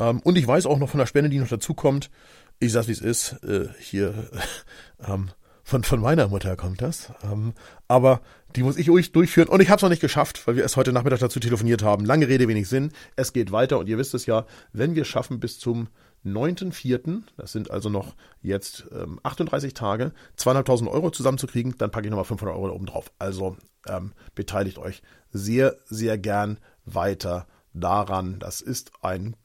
Ähm, 0.00 0.20
und 0.20 0.36
ich 0.36 0.46
weiß 0.46 0.66
auch 0.66 0.78
noch 0.78 0.90
von 0.90 0.98
der 0.98 1.06
Spende, 1.06 1.30
die 1.30 1.38
noch 1.38 1.48
dazukommt. 1.48 2.10
Ich 2.58 2.72
sag's, 2.72 2.88
wie 2.88 2.92
es 2.92 3.00
ist. 3.00 3.44
Äh, 3.44 3.68
hier, 3.78 4.28
ähm, 5.06 5.30
von, 5.70 5.84
von 5.84 6.00
meiner 6.00 6.26
Mutter 6.26 6.56
kommt 6.56 6.82
das. 6.82 7.12
Ähm, 7.22 7.54
aber 7.86 8.20
die 8.56 8.64
muss 8.64 8.76
ich 8.76 9.12
durchführen. 9.12 9.48
Und 9.48 9.62
ich 9.62 9.68
habe 9.68 9.76
es 9.76 9.82
noch 9.82 9.88
nicht 9.88 10.00
geschafft, 10.00 10.46
weil 10.46 10.56
wir 10.56 10.64
erst 10.64 10.76
heute 10.76 10.92
Nachmittag 10.92 11.20
dazu 11.20 11.38
telefoniert 11.38 11.84
haben. 11.84 12.04
Lange 12.04 12.26
Rede, 12.26 12.48
wenig 12.48 12.68
Sinn. 12.68 12.90
Es 13.14 13.32
geht 13.32 13.52
weiter 13.52 13.78
und 13.78 13.88
ihr 13.88 13.96
wisst 13.96 14.12
es 14.14 14.26
ja, 14.26 14.46
wenn 14.72 14.96
wir 14.96 15.04
schaffen 15.04 15.38
bis 15.38 15.60
zum 15.60 15.88
9.4., 16.26 17.22
das 17.36 17.52
sind 17.52 17.70
also 17.70 17.88
noch 17.88 18.16
jetzt 18.42 18.84
ähm, 18.92 19.20
38 19.22 19.72
Tage, 19.72 20.12
200.000 20.36 20.88
Euro 20.88 21.10
zusammenzukriegen, 21.10 21.76
dann 21.78 21.92
packe 21.92 22.06
ich 22.06 22.10
nochmal 22.10 22.24
500 22.24 22.54
Euro 22.56 22.66
da 22.66 22.74
oben 22.74 22.86
drauf. 22.86 23.12
Also 23.20 23.56
ähm, 23.86 24.12
beteiligt 24.34 24.78
euch 24.78 25.02
sehr, 25.30 25.76
sehr 25.86 26.18
gern 26.18 26.58
weiter 26.84 27.46
daran. 27.72 28.40
Das 28.40 28.60
ist 28.60 28.90
ein 29.02 29.36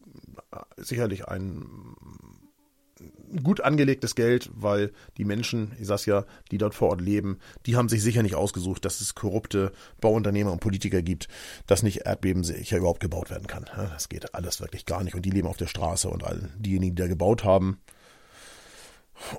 äh, 0.51 0.57
sicherlich 0.77 1.27
ein 1.27 1.95
gut 3.43 3.61
angelegtes 3.61 4.15
Geld, 4.15 4.49
weil 4.53 4.91
die 5.17 5.25
Menschen, 5.25 5.71
ich 5.79 5.87
sag's 5.87 6.05
ja, 6.05 6.25
die 6.51 6.57
dort 6.57 6.75
vor 6.75 6.89
Ort 6.89 7.01
leben, 7.01 7.39
die 7.65 7.75
haben 7.75 7.89
sich 7.89 8.01
sicher 8.01 8.23
nicht 8.23 8.35
ausgesucht, 8.35 8.85
dass 8.85 9.01
es 9.01 9.15
korrupte 9.15 9.71
Bauunternehmer 10.01 10.51
und 10.51 10.61
Politiker 10.61 11.01
gibt, 11.01 11.27
dass 11.67 11.83
nicht 11.83 12.05
Erdbeben 12.05 12.43
sicher 12.43 12.77
überhaupt 12.77 12.99
gebaut 12.99 13.29
werden 13.29 13.47
kann. 13.47 13.65
Das 13.75 14.09
geht 14.09 14.33
alles 14.33 14.61
wirklich 14.61 14.85
gar 14.85 15.03
nicht. 15.03 15.15
Und 15.15 15.25
die 15.25 15.31
leben 15.31 15.47
auf 15.47 15.57
der 15.57 15.67
Straße 15.67 16.09
und 16.09 16.23
all 16.23 16.49
diejenigen, 16.57 16.95
die 16.95 17.01
da 17.01 17.07
gebaut 17.07 17.43
haben 17.43 17.79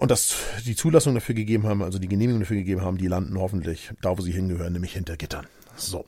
und 0.00 0.10
das 0.10 0.36
die 0.64 0.76
Zulassung 0.76 1.14
dafür 1.14 1.34
gegeben 1.34 1.64
haben, 1.64 1.82
also 1.82 1.98
die 1.98 2.08
Genehmigung 2.08 2.40
dafür 2.40 2.56
gegeben 2.56 2.82
haben, 2.82 2.98
die 2.98 3.08
landen 3.08 3.38
hoffentlich 3.38 3.90
da, 4.00 4.16
wo 4.16 4.22
sie 4.22 4.32
hingehören, 4.32 4.72
nämlich 4.72 4.92
hinter 4.92 5.16
Gittern. 5.16 5.46
So. 5.76 6.06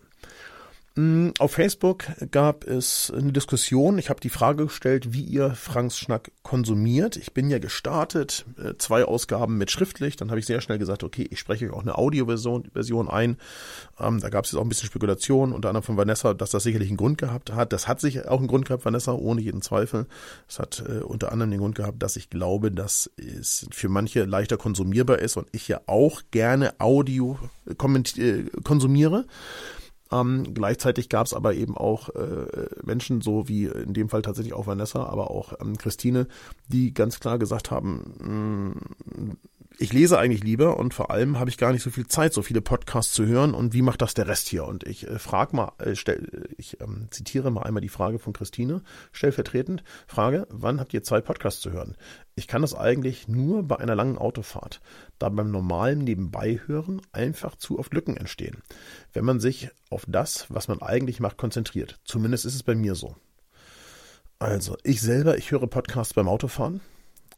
Mm, 0.98 1.30
auf 1.38 1.52
Facebook 1.52 2.06
gab 2.32 2.66
es 2.66 3.12
eine 3.16 3.30
Diskussion. 3.30 3.98
Ich 3.98 4.10
habe 4.10 4.18
die 4.18 4.30
Frage 4.30 4.64
gestellt, 4.64 5.12
wie 5.12 5.22
ihr 5.22 5.54
Franks 5.54 5.96
Schnack 5.96 6.32
konsumiert. 6.42 7.16
Ich 7.16 7.32
bin 7.32 7.50
ja 7.50 7.60
gestartet, 7.60 8.44
äh, 8.60 8.74
zwei 8.78 9.04
Ausgaben 9.04 9.58
mit 9.58 9.70
schriftlich. 9.70 10.16
Dann 10.16 10.30
habe 10.30 10.40
ich 10.40 10.46
sehr 10.46 10.60
schnell 10.60 10.78
gesagt, 10.78 11.04
okay, 11.04 11.24
ich 11.30 11.38
spreche 11.38 11.66
euch 11.66 11.72
auch 11.72 11.82
eine 11.82 11.96
Audioversion 11.96 12.68
Version 12.72 13.08
ein. 13.08 13.36
Ähm, 14.00 14.18
da 14.18 14.28
gab 14.28 14.44
es 14.44 14.50
jetzt 14.50 14.58
auch 14.58 14.64
ein 14.64 14.68
bisschen 14.68 14.88
Spekulation, 14.88 15.52
unter 15.52 15.68
anderem 15.68 15.84
von 15.84 15.96
Vanessa, 15.96 16.34
dass 16.34 16.50
das 16.50 16.64
sicherlich 16.64 16.88
einen 16.88 16.96
Grund 16.96 17.18
gehabt 17.18 17.54
hat. 17.54 17.72
Das 17.72 17.86
hat 17.86 18.00
sich 18.00 18.26
auch 18.26 18.38
einen 18.38 18.48
Grund 18.48 18.66
gehabt, 18.66 18.84
Vanessa, 18.84 19.12
ohne 19.12 19.40
jeden 19.40 19.62
Zweifel. 19.62 20.06
Es 20.48 20.58
hat 20.58 20.82
äh, 20.84 21.04
unter 21.04 21.30
anderem 21.30 21.52
den 21.52 21.60
Grund 21.60 21.76
gehabt, 21.76 22.02
dass 22.02 22.16
ich 22.16 22.28
glaube, 22.28 22.72
dass 22.72 23.08
es 23.16 23.68
für 23.70 23.88
manche 23.88 24.24
leichter 24.24 24.56
konsumierbar 24.56 25.20
ist 25.20 25.36
und 25.36 25.46
ich 25.52 25.68
ja 25.68 25.80
auch 25.86 26.22
gerne 26.32 26.74
Audio 26.80 27.38
äh, 27.66 27.74
konsumiere. 28.64 29.26
Ähm, 30.10 30.54
gleichzeitig 30.54 31.08
gab 31.08 31.26
es 31.26 31.34
aber 31.34 31.54
eben 31.54 31.76
auch 31.76 32.08
äh, 32.10 32.68
Menschen, 32.84 33.20
so 33.20 33.48
wie 33.48 33.66
in 33.66 33.92
dem 33.92 34.08
Fall 34.08 34.22
tatsächlich 34.22 34.54
auch 34.54 34.66
Vanessa, 34.66 35.04
aber 35.04 35.30
auch 35.30 35.52
ähm, 35.60 35.76
Christine, 35.76 36.26
die 36.68 36.94
ganz 36.94 37.20
klar 37.20 37.38
gesagt 37.38 37.70
haben, 37.70 38.14
mh, 38.18 39.22
mm, 39.22 39.36
ich 39.80 39.92
lese 39.92 40.18
eigentlich 40.18 40.42
lieber 40.42 40.76
und 40.76 40.92
vor 40.92 41.12
allem 41.12 41.38
habe 41.38 41.50
ich 41.50 41.56
gar 41.56 41.72
nicht 41.72 41.84
so 41.84 41.90
viel 41.90 42.08
Zeit, 42.08 42.32
so 42.32 42.42
viele 42.42 42.60
Podcasts 42.60 43.14
zu 43.14 43.26
hören 43.26 43.54
und 43.54 43.74
wie 43.74 43.82
macht 43.82 44.02
das 44.02 44.12
der 44.12 44.26
Rest 44.26 44.48
hier? 44.48 44.64
Und 44.64 44.84
ich 44.84 45.06
äh, 45.06 45.20
frage 45.20 45.54
mal, 45.54 45.72
äh, 45.78 45.94
stell, 45.94 46.48
ich 46.56 46.80
ähm, 46.80 47.06
zitiere 47.10 47.52
mal 47.52 47.62
einmal 47.62 47.80
die 47.80 47.88
Frage 47.88 48.18
von 48.18 48.32
Christine, 48.32 48.82
stellvertretend, 49.12 49.84
Frage, 50.08 50.48
wann 50.50 50.80
habt 50.80 50.92
ihr 50.94 51.04
Zeit, 51.04 51.24
Podcasts 51.24 51.60
zu 51.60 51.70
hören? 51.70 51.96
Ich 52.34 52.48
kann 52.48 52.62
das 52.62 52.74
eigentlich 52.74 53.28
nur 53.28 53.62
bei 53.62 53.76
einer 53.76 53.94
langen 53.94 54.18
Autofahrt, 54.18 54.80
da 55.20 55.28
beim 55.28 55.52
normalen 55.52 56.00
Nebenbeihören 56.00 57.00
einfach 57.12 57.54
zu 57.54 57.78
oft 57.78 57.94
Lücken 57.94 58.16
entstehen, 58.16 58.62
wenn 59.12 59.24
man 59.24 59.38
sich 59.38 59.70
auf 59.90 60.04
das, 60.08 60.46
was 60.48 60.66
man 60.66 60.82
eigentlich 60.82 61.20
macht, 61.20 61.36
konzentriert. 61.36 62.00
Zumindest 62.04 62.46
ist 62.46 62.56
es 62.56 62.64
bei 62.64 62.74
mir 62.74 62.96
so. 62.96 63.14
Also, 64.40 64.76
ich 64.82 65.00
selber, 65.00 65.38
ich 65.38 65.52
höre 65.52 65.66
Podcasts 65.68 66.14
beim 66.14 66.28
Autofahren, 66.28 66.80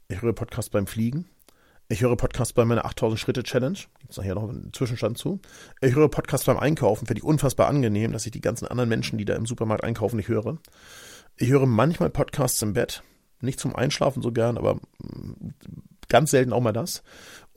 ich 0.09 0.23
höre 0.23 0.33
Podcasts 0.33 0.71
beim 0.71 0.87
Fliegen, 0.87 1.27
ich 1.91 2.03
höre 2.03 2.17
Podcasts 2.17 2.53
bei 2.53 2.65
meiner 2.65 2.85
8000 2.85 3.19
Schritte 3.19 3.43
Challenge. 3.43 3.77
Gibt 3.99 4.13
es 4.13 4.17
nachher 4.17 4.37
noch 4.37 4.49
einen 4.49 4.73
Zwischenstand 4.73 5.19
zu. 5.19 5.41
Ich 5.81 5.97
höre 5.97 6.09
Podcasts 6.09 6.47
beim 6.47 6.57
Einkaufen. 6.57 7.07
Finde 7.07 7.19
ich 7.19 7.25
unfassbar 7.25 7.67
angenehm, 7.67 8.13
dass 8.13 8.25
ich 8.25 8.31
die 8.31 8.41
ganzen 8.41 8.69
anderen 8.69 8.89
Menschen, 8.89 9.19
die 9.19 9.25
da 9.25 9.35
im 9.35 9.45
Supermarkt 9.45 9.83
einkaufen, 9.83 10.17
nicht 10.17 10.29
höre. 10.29 10.59
Ich 11.37 11.49
höre 11.49 11.67
manchmal 11.67 12.09
Podcasts 12.09 12.63
im 12.63 12.75
Bett. 12.75 13.03
Nicht 13.41 13.59
zum 13.59 13.75
Einschlafen 13.75 14.23
so 14.23 14.31
gern, 14.31 14.57
aber 14.57 14.77
mm, 14.77 15.55
ganz 16.09 16.31
selten 16.31 16.53
auch 16.53 16.61
mal 16.61 16.73
das 16.73 17.03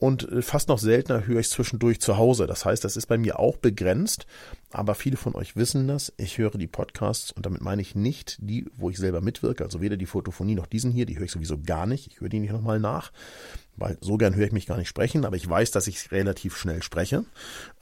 und 0.04 0.30
äh, 0.30 0.42
fast 0.42 0.68
noch 0.68 0.78
seltener 0.78 1.26
höre 1.26 1.40
ich 1.40 1.48
zwischendurch 1.48 1.98
zu 1.98 2.18
Hause. 2.18 2.46
Das 2.46 2.66
heißt, 2.66 2.84
das 2.84 2.98
ist 2.98 3.06
bei 3.06 3.16
mir 3.16 3.38
auch 3.38 3.56
begrenzt, 3.56 4.26
aber 4.70 4.94
viele 4.94 5.16
von 5.16 5.34
euch 5.34 5.56
wissen 5.56 5.88
das. 5.88 6.12
Ich 6.18 6.36
höre 6.36 6.58
die 6.58 6.66
Podcasts 6.66 7.32
und 7.32 7.46
damit 7.46 7.62
meine 7.62 7.80
ich 7.80 7.94
nicht 7.94 8.36
die, 8.42 8.66
wo 8.76 8.90
ich 8.90 8.98
selber 8.98 9.22
mitwirke, 9.22 9.64
also 9.64 9.80
weder 9.80 9.96
die 9.96 10.04
Fotophonie 10.04 10.56
noch 10.56 10.66
diesen 10.66 10.90
hier, 10.90 11.06
die 11.06 11.16
höre 11.16 11.24
ich 11.24 11.30
sowieso 11.30 11.56
gar 11.58 11.86
nicht. 11.86 12.08
Ich 12.08 12.20
höre 12.20 12.28
die 12.28 12.38
nicht 12.38 12.52
nochmal 12.52 12.80
nach, 12.80 13.12
weil 13.76 13.96
so 14.02 14.18
gern 14.18 14.34
höre 14.34 14.44
ich 14.44 14.52
mich 14.52 14.66
gar 14.66 14.76
nicht 14.76 14.90
sprechen, 14.90 15.24
aber 15.24 15.36
ich 15.36 15.48
weiß, 15.48 15.70
dass 15.70 15.86
ich 15.86 16.12
relativ 16.12 16.54
schnell 16.54 16.82
spreche. 16.82 17.24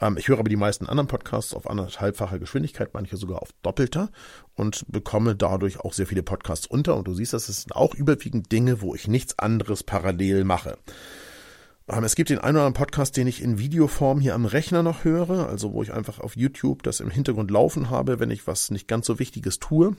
Ähm, 0.00 0.16
ich 0.16 0.28
höre 0.28 0.38
aber 0.38 0.48
die 0.48 0.54
meisten 0.54 0.86
anderen 0.86 1.08
Podcasts 1.08 1.54
auf 1.54 1.68
anderthalbfacher 1.68 2.38
Geschwindigkeit, 2.38 2.90
manche 2.94 3.16
sogar 3.16 3.42
auf 3.42 3.50
doppelter 3.64 4.10
und 4.54 4.84
bekomme 4.86 5.34
dadurch 5.34 5.80
auch 5.80 5.92
sehr 5.92 6.06
viele 6.06 6.22
Podcasts 6.22 6.68
unter 6.68 6.94
und 6.94 7.08
du 7.08 7.14
siehst, 7.14 7.32
das 7.32 7.46
sind 7.48 7.74
auch 7.74 7.96
überwiegend 7.96 8.52
Dinge, 8.52 8.80
wo 8.80 8.94
ich 8.94 9.08
nichts 9.08 9.40
anderes 9.40 9.82
parallel 9.82 10.44
mache. 10.44 10.78
Ähm, 11.92 12.04
es 12.04 12.14
gibt 12.14 12.30
den 12.30 12.38
einen 12.38 12.56
oder 12.56 12.66
anderen 12.66 12.74
Podcast, 12.74 13.16
den 13.16 13.26
ich 13.26 13.42
in 13.42 13.58
Videoform 13.58 14.20
hier 14.20 14.34
am 14.34 14.46
Rechner 14.46 14.82
noch 14.82 15.04
höre, 15.04 15.48
also 15.48 15.72
wo 15.72 15.82
ich 15.82 15.92
einfach 15.92 16.20
auf 16.20 16.36
YouTube 16.36 16.82
das 16.82 17.00
im 17.00 17.10
Hintergrund 17.10 17.50
laufen 17.50 17.90
habe, 17.90 18.18
wenn 18.18 18.30
ich 18.30 18.46
was 18.46 18.70
nicht 18.70 18.88
ganz 18.88 19.06
so 19.06 19.18
Wichtiges 19.18 19.58
tue. 19.58 19.96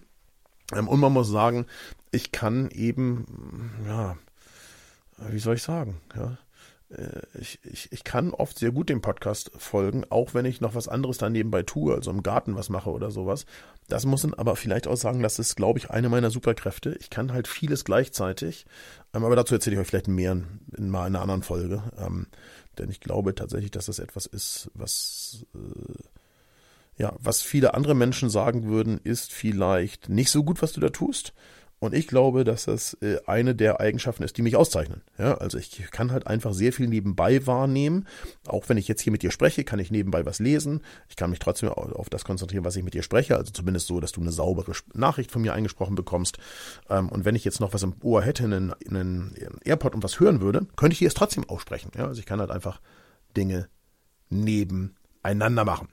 Ähm, 0.74 0.88
und 0.88 1.00
man 1.00 1.14
muss 1.14 1.30
sagen, 1.30 1.66
ich 2.12 2.32
kann 2.32 2.70
eben, 2.72 3.72
ja, 3.88 4.18
wie 5.30 5.40
soll 5.40 5.56
ich 5.56 5.64
sagen, 5.64 6.02
ja, 6.16 6.38
ich, 7.40 7.60
ich, 7.64 7.92
ich 7.92 8.04
kann 8.04 8.32
oft 8.32 8.60
sehr 8.60 8.72
gut 8.72 8.90
dem 8.90 9.02
Podcast 9.02 9.52
folgen, 9.58 10.06
auch 10.10 10.34
wenn 10.34 10.46
ich 10.46 10.62
noch 10.62 10.76
was 10.76 10.88
anderes 10.88 11.18
da 11.18 11.30
nebenbei 11.30 11.64
tue, 11.64 11.94
also 11.94 12.12
im 12.12 12.24
Garten 12.24 12.56
was 12.56 12.70
mache 12.70 12.92
oder 12.92 13.12
sowas. 13.12 13.46
Das 13.90 14.06
muss 14.06 14.24
man 14.24 14.34
aber 14.36 14.56
vielleicht 14.56 14.88
auch 14.88 14.96
sagen, 14.96 15.24
das 15.24 15.40
ist, 15.40 15.56
glaube 15.56 15.80
ich, 15.80 15.90
eine 15.90 16.10
meiner 16.10 16.30
Superkräfte. 16.30 16.96
Ich 17.00 17.10
kann 17.10 17.34
halt 17.34 17.48
vieles 17.48 17.84
gleichzeitig, 17.84 18.66
ähm, 19.14 19.24
aber 19.24 19.36
dazu 19.36 19.56
erzähle 19.56 19.76
ich 19.76 19.82
euch 19.82 19.88
vielleicht 19.88 20.08
mehr 20.08 20.34
in, 20.34 20.60
in 20.78 20.90
mal 20.90 21.06
einer 21.06 21.22
anderen 21.22 21.44
Folge. 21.44 21.84
Ähm, 21.98 22.28
denn 22.78 22.90
ich 22.90 23.00
glaube 23.00 23.36
tatsächlich, 23.36 23.72
dass 23.72 23.88
das 23.88 24.00
etwas 24.00 24.26
ist, 24.26 24.70
was 24.74 25.46
äh, 25.56 26.04
ja, 26.96 27.16
was 27.18 27.42
viele 27.42 27.74
andere 27.74 27.96
Menschen 27.96 28.30
sagen 28.30 28.66
würden, 28.66 29.00
ist 29.04 29.32
vielleicht 29.32 30.10
nicht 30.10 30.30
so 30.30 30.44
gut, 30.44 30.62
was 30.62 30.74
du 30.74 30.80
da 30.80 30.90
tust. 30.90 31.34
Und 31.84 31.94
ich 31.94 32.08
glaube, 32.08 32.46
dass 32.46 32.64
das 32.64 32.94
äh, 33.02 33.18
eine 33.26 33.56
der 33.56 33.82
Eigenschaften 33.82 34.24
ist, 34.24 34.38
die 34.38 34.42
mich 34.42 34.56
auszeichnen. 34.56 35.02
Ja, 35.18 35.34
also 35.34 35.58
ich 35.58 35.92
kann 35.92 36.14
halt 36.14 36.28
einfach 36.28 36.54
sehr 36.54 36.72
viel 36.72 36.88
nebenbei 36.88 37.46
wahrnehmen. 37.46 38.08
Auch 38.48 38.70
wenn 38.70 38.78
ich 38.78 38.88
jetzt 38.88 39.02
hier 39.02 39.12
mit 39.12 39.22
dir 39.22 39.32
spreche, 39.32 39.66
kann 39.66 39.80
ich 39.80 39.92
nebenbei 39.92 40.26
was 40.26 40.40
lesen. 40.40 40.80
Ich 41.10 41.18
kann 41.18 41.30
mich 41.30 41.40
trotzdem 41.40 41.68
auf 41.68 42.10
das 42.10 42.24
konzentrieren, 42.24 42.64
was 42.64 42.78
ich 42.78 42.86
mit 42.86 42.94
dir 42.94 43.04
spreche. 43.04 43.36
Also 43.36 43.52
zumindest 43.52 43.88
so, 43.88 44.00
dass 44.00 44.14
du 44.14 44.22
eine 44.22 44.32
saubere 44.32 44.72
Nachricht 44.94 45.30
von 45.30 45.42
mir 45.42 45.52
eingesprochen 45.54 45.96
bekommst. 45.96 46.38
Ähm, 46.90 47.10
und 47.10 47.26
wenn 47.26 47.36
ich 47.36 47.44
jetzt 47.44 47.60
noch 47.60 47.74
was 47.74 47.84
im 47.84 47.96
Ohr 48.02 48.22
hätte, 48.22 48.46
einen, 48.46 48.74
einen 48.88 49.36
AirPod 49.66 49.94
und 49.94 50.04
was 50.04 50.22
hören 50.22 50.40
würde, 50.40 50.66
könnte 50.78 50.94
ich 50.94 51.00
hier 51.00 51.10
es 51.10 51.16
trotzdem 51.16 51.50
aussprechen. 51.50 51.92
Ja, 51.98 52.08
also 52.08 52.18
ich 52.18 52.26
kann 52.26 52.40
halt 52.40 52.52
einfach 52.52 52.80
Dinge 53.36 53.68
nebeneinander 54.30 55.66
machen. 55.66 55.90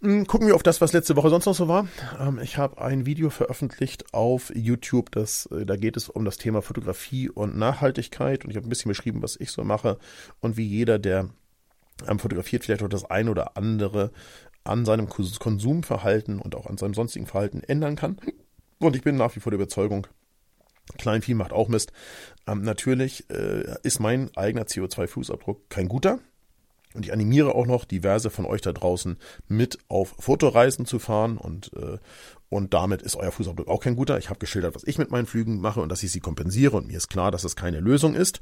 Hm, 0.00 0.28
gucken 0.28 0.46
wir 0.46 0.54
auf 0.54 0.62
das, 0.62 0.80
was 0.80 0.92
letzte 0.92 1.16
Woche 1.16 1.28
sonst 1.28 1.46
noch 1.46 1.56
so 1.56 1.66
war. 1.66 1.88
Ähm, 2.20 2.38
ich 2.40 2.56
habe 2.56 2.80
ein 2.80 3.04
Video 3.04 3.30
veröffentlicht 3.30 4.14
auf 4.14 4.52
YouTube, 4.54 5.10
das, 5.10 5.46
äh, 5.46 5.66
da 5.66 5.74
geht 5.74 5.96
es 5.96 6.08
um 6.08 6.24
das 6.24 6.36
Thema 6.36 6.62
Fotografie 6.62 7.28
und 7.28 7.56
Nachhaltigkeit 7.56 8.44
und 8.44 8.50
ich 8.50 8.56
habe 8.56 8.66
ein 8.66 8.70
bisschen 8.70 8.90
beschrieben, 8.90 9.22
was 9.22 9.34
ich 9.34 9.50
so 9.50 9.64
mache 9.64 9.98
und 10.38 10.56
wie 10.56 10.66
jeder, 10.66 11.00
der 11.00 11.30
ähm, 12.06 12.20
fotografiert, 12.20 12.64
vielleicht 12.64 12.84
auch 12.84 12.88
das 12.88 13.10
ein 13.10 13.28
oder 13.28 13.56
andere 13.56 14.12
an 14.62 14.84
seinem 14.84 15.08
Konsumverhalten 15.08 16.38
und 16.38 16.54
auch 16.54 16.66
an 16.66 16.78
seinem 16.78 16.94
sonstigen 16.94 17.26
Verhalten 17.26 17.62
ändern 17.64 17.96
kann. 17.96 18.18
Und 18.78 18.94
ich 18.94 19.02
bin 19.02 19.16
nach 19.16 19.34
wie 19.34 19.40
vor 19.40 19.50
der 19.50 19.58
Überzeugung, 19.58 20.06
Kleinvieh 20.96 21.34
macht 21.34 21.52
auch 21.52 21.68
Mist. 21.68 21.92
Ähm, 22.46 22.62
natürlich 22.62 23.28
äh, 23.30 23.76
ist 23.82 23.98
mein 23.98 24.30
eigener 24.36 24.62
CO2-Fußabdruck 24.62 25.68
kein 25.68 25.88
guter. 25.88 26.20
Und 26.94 27.04
ich 27.04 27.12
animiere 27.12 27.54
auch 27.54 27.66
noch 27.66 27.84
diverse 27.84 28.30
von 28.30 28.46
euch 28.46 28.62
da 28.62 28.72
draußen 28.72 29.18
mit 29.46 29.78
auf 29.88 30.14
Fotoreisen 30.18 30.86
zu 30.86 30.98
fahren 30.98 31.36
und, 31.36 31.70
äh, 31.74 31.98
und 32.48 32.72
damit 32.72 33.02
ist 33.02 33.16
euer 33.16 33.30
Fußabdruck 33.30 33.68
auch 33.68 33.80
kein 33.80 33.94
guter. 33.94 34.16
Ich 34.18 34.30
habe 34.30 34.38
geschildert, 34.38 34.74
was 34.74 34.84
ich 34.84 34.96
mit 34.96 35.10
meinen 35.10 35.26
Flügen 35.26 35.60
mache 35.60 35.80
und 35.80 35.90
dass 35.90 36.02
ich 36.02 36.10
sie 36.10 36.20
kompensiere 36.20 36.76
und 36.76 36.86
mir 36.86 36.96
ist 36.96 37.08
klar, 37.08 37.30
dass 37.30 37.42
das 37.42 37.56
keine 37.56 37.80
Lösung 37.80 38.14
ist. 38.14 38.40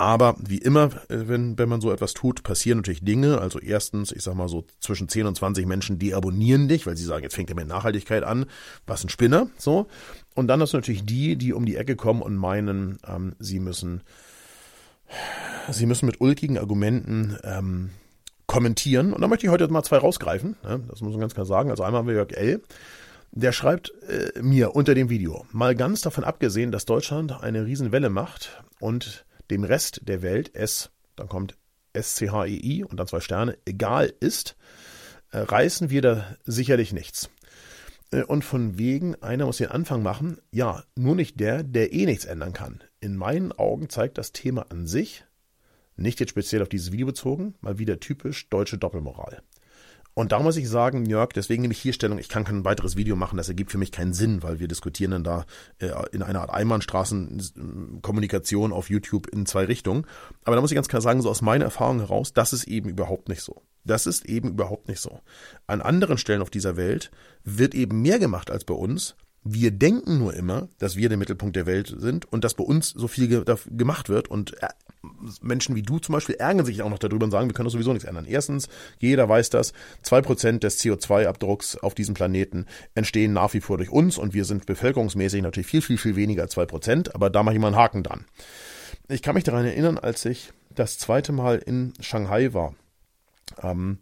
Aber 0.00 0.34
wie 0.38 0.56
immer, 0.56 0.86
äh, 1.10 1.28
wenn, 1.28 1.58
wenn 1.58 1.68
man 1.68 1.82
so 1.82 1.92
etwas 1.92 2.14
tut, 2.14 2.42
passieren 2.42 2.78
natürlich 2.78 3.04
Dinge. 3.04 3.38
Also 3.38 3.58
erstens, 3.58 4.12
ich 4.12 4.22
sag 4.22 4.34
mal 4.34 4.48
so 4.48 4.64
zwischen 4.78 5.10
10 5.10 5.26
und 5.26 5.36
20 5.36 5.66
Menschen 5.66 5.98
deabonnieren 5.98 6.68
dich, 6.68 6.86
weil 6.86 6.96
sie 6.96 7.04
sagen, 7.04 7.22
jetzt 7.22 7.34
fängt 7.34 7.50
er 7.50 7.56
mit 7.56 7.68
Nachhaltigkeit 7.68 8.22
an. 8.22 8.46
Was 8.86 9.04
ein 9.04 9.10
Spinner, 9.10 9.50
so. 9.58 9.88
Und 10.34 10.46
dann 10.46 10.62
hast 10.62 10.72
du 10.72 10.78
natürlich 10.78 11.04
die, 11.04 11.36
die 11.36 11.52
um 11.52 11.66
die 11.66 11.76
Ecke 11.76 11.96
kommen 11.96 12.22
und 12.22 12.34
meinen, 12.36 12.98
ähm, 13.06 13.34
sie 13.40 13.60
müssen 13.60 14.00
Sie 15.70 15.86
müssen 15.86 16.06
mit 16.06 16.20
ulkigen 16.20 16.58
Argumenten 16.58 17.36
ähm, 17.44 17.90
kommentieren. 18.46 19.12
Und 19.12 19.20
da 19.20 19.28
möchte 19.28 19.46
ich 19.46 19.52
heute 19.52 19.68
mal 19.68 19.82
zwei 19.82 19.98
rausgreifen. 19.98 20.56
Ne? 20.62 20.80
Das 20.88 21.00
muss 21.00 21.12
man 21.12 21.20
ganz 21.20 21.34
klar 21.34 21.46
sagen. 21.46 21.70
Also 21.70 21.84
einmal 21.84 22.00
haben 22.00 22.08
wir 22.08 22.14
Jörg 22.14 22.32
L. 22.32 22.62
Der 23.32 23.52
schreibt 23.52 23.92
äh, 24.08 24.42
mir 24.42 24.74
unter 24.74 24.94
dem 24.94 25.08
Video, 25.08 25.46
mal 25.52 25.76
ganz 25.76 26.00
davon 26.00 26.24
abgesehen, 26.24 26.72
dass 26.72 26.84
Deutschland 26.84 27.42
eine 27.42 27.64
Riesenwelle 27.64 28.10
macht 28.10 28.64
und 28.80 29.24
dem 29.52 29.62
Rest 29.62 30.00
der 30.08 30.22
Welt 30.22 30.50
es, 30.52 30.90
dann 31.14 31.28
kommt 31.28 31.56
SCHEI 31.96 32.84
und 32.84 32.98
dann 32.98 33.06
zwei 33.06 33.20
Sterne, 33.20 33.56
egal 33.66 34.12
ist, 34.18 34.56
äh, 35.30 35.38
reißen 35.38 35.90
wir 35.90 36.02
da 36.02 36.36
sicherlich 36.44 36.92
nichts. 36.92 37.30
Äh, 38.10 38.24
und 38.24 38.44
von 38.44 38.78
wegen, 38.78 39.14
einer 39.22 39.46
muss 39.46 39.58
den 39.58 39.68
Anfang 39.68 40.02
machen, 40.02 40.38
ja, 40.50 40.82
nur 40.96 41.14
nicht 41.14 41.38
der, 41.40 41.62
der 41.62 41.92
eh 41.92 42.06
nichts 42.06 42.24
ändern 42.24 42.52
kann. 42.52 42.82
In 43.00 43.16
meinen 43.16 43.52
Augen 43.52 43.88
zeigt 43.88 44.18
das 44.18 44.32
Thema 44.32 44.66
an 44.70 44.86
sich, 44.86 45.24
nicht 45.96 46.20
jetzt 46.20 46.30
speziell 46.30 46.62
auf 46.62 46.68
dieses 46.68 46.92
Video 46.92 47.06
bezogen, 47.06 47.54
mal 47.60 47.78
wieder 47.78 48.00
typisch 48.00 48.48
deutsche 48.48 48.78
Doppelmoral. 48.78 49.42
Und 50.14 50.32
da 50.32 50.40
muss 50.40 50.56
ich 50.56 50.68
sagen, 50.68 51.06
Jörg, 51.06 51.28
deswegen 51.34 51.62
nehme 51.62 51.72
ich 51.72 51.80
hier 51.80 51.92
Stellung, 51.92 52.18
ich 52.18 52.28
kann 52.28 52.44
kein 52.44 52.64
weiteres 52.64 52.96
Video 52.96 53.14
machen, 53.14 53.36
das 53.36 53.48
ergibt 53.48 53.70
für 53.70 53.78
mich 53.78 53.92
keinen 53.92 54.12
Sinn, 54.12 54.42
weil 54.42 54.58
wir 54.58 54.66
diskutieren 54.66 55.12
dann 55.12 55.24
da 55.24 55.46
äh, 55.78 55.92
in 56.12 56.22
einer 56.22 56.40
Art 56.40 56.50
Einbahnstraßenkommunikation 56.50 58.72
auf 58.72 58.90
YouTube 58.90 59.28
in 59.28 59.46
zwei 59.46 59.64
Richtungen. 59.64 60.04
Aber 60.44 60.56
da 60.56 60.62
muss 60.62 60.72
ich 60.72 60.74
ganz 60.74 60.88
klar 60.88 61.00
sagen, 61.00 61.22
so 61.22 61.30
aus 61.30 61.42
meiner 61.42 61.66
Erfahrung 61.66 62.00
heraus, 62.00 62.32
das 62.32 62.52
ist 62.52 62.64
eben 62.64 62.88
überhaupt 62.88 63.28
nicht 63.28 63.42
so. 63.42 63.62
Das 63.84 64.06
ist 64.06 64.26
eben 64.26 64.50
überhaupt 64.50 64.88
nicht 64.88 65.00
so. 65.00 65.20
An 65.66 65.80
anderen 65.80 66.18
Stellen 66.18 66.42
auf 66.42 66.50
dieser 66.50 66.76
Welt 66.76 67.10
wird 67.44 67.74
eben 67.74 68.02
mehr 68.02 68.18
gemacht 68.18 68.50
als 68.50 68.64
bei 68.64 68.74
uns, 68.74 69.16
Wir 69.42 69.70
denken 69.70 70.18
nur 70.18 70.34
immer, 70.34 70.68
dass 70.78 70.96
wir 70.96 71.08
der 71.08 71.16
Mittelpunkt 71.16 71.56
der 71.56 71.64
Welt 71.64 71.94
sind 71.96 72.30
und 72.30 72.44
dass 72.44 72.52
bei 72.52 72.64
uns 72.64 72.90
so 72.90 73.08
viel 73.08 73.26
ge 73.26 73.42
gemacht 73.70 74.10
wird 74.10 74.28
und 74.28 74.62
äh, 74.62 74.68
Menschen 75.40 75.74
wie 75.74 75.82
du 75.82 75.98
zum 75.98 76.12
Beispiel 76.12 76.34
ärgern 76.34 76.66
sich 76.66 76.82
auch 76.82 76.90
noch 76.90 76.98
darüber 76.98 77.24
und 77.24 77.30
sagen, 77.30 77.48
wir 77.48 77.54
können 77.54 77.64
das 77.64 77.72
sowieso 77.72 77.94
nichts 77.94 78.06
ändern. 78.06 78.26
Erstens, 78.26 78.68
jeder 78.98 79.30
weiß 79.30 79.48
das, 79.48 79.72
zwei 80.02 80.20
Prozent 80.20 80.62
des 80.62 80.78
CO2-Abdrucks 80.80 81.78
auf 81.78 81.94
diesem 81.94 82.14
Planeten 82.14 82.66
entstehen 82.94 83.32
nach 83.32 83.54
wie 83.54 83.62
vor 83.62 83.78
durch 83.78 83.88
uns 83.88 84.18
und 84.18 84.34
wir 84.34 84.44
sind 84.44 84.66
bevölkerungsmäßig 84.66 85.40
natürlich 85.40 85.68
viel, 85.68 85.80
viel, 85.80 85.96
viel 85.96 86.16
weniger 86.16 86.42
als 86.42 86.52
zwei 86.52 86.66
Prozent, 86.66 87.14
aber 87.14 87.30
da 87.30 87.42
mache 87.42 87.54
ich 87.54 87.60
mal 87.62 87.68
einen 87.68 87.76
Haken 87.76 88.02
dran. 88.02 88.26
Ich 89.08 89.22
kann 89.22 89.34
mich 89.34 89.44
daran 89.44 89.64
erinnern, 89.64 89.96
als 89.96 90.22
ich 90.26 90.52
das 90.74 90.98
zweite 90.98 91.32
Mal 91.32 91.56
in 91.56 91.94
Shanghai 92.00 92.52
war. 92.52 92.74
Ähm, 93.62 93.98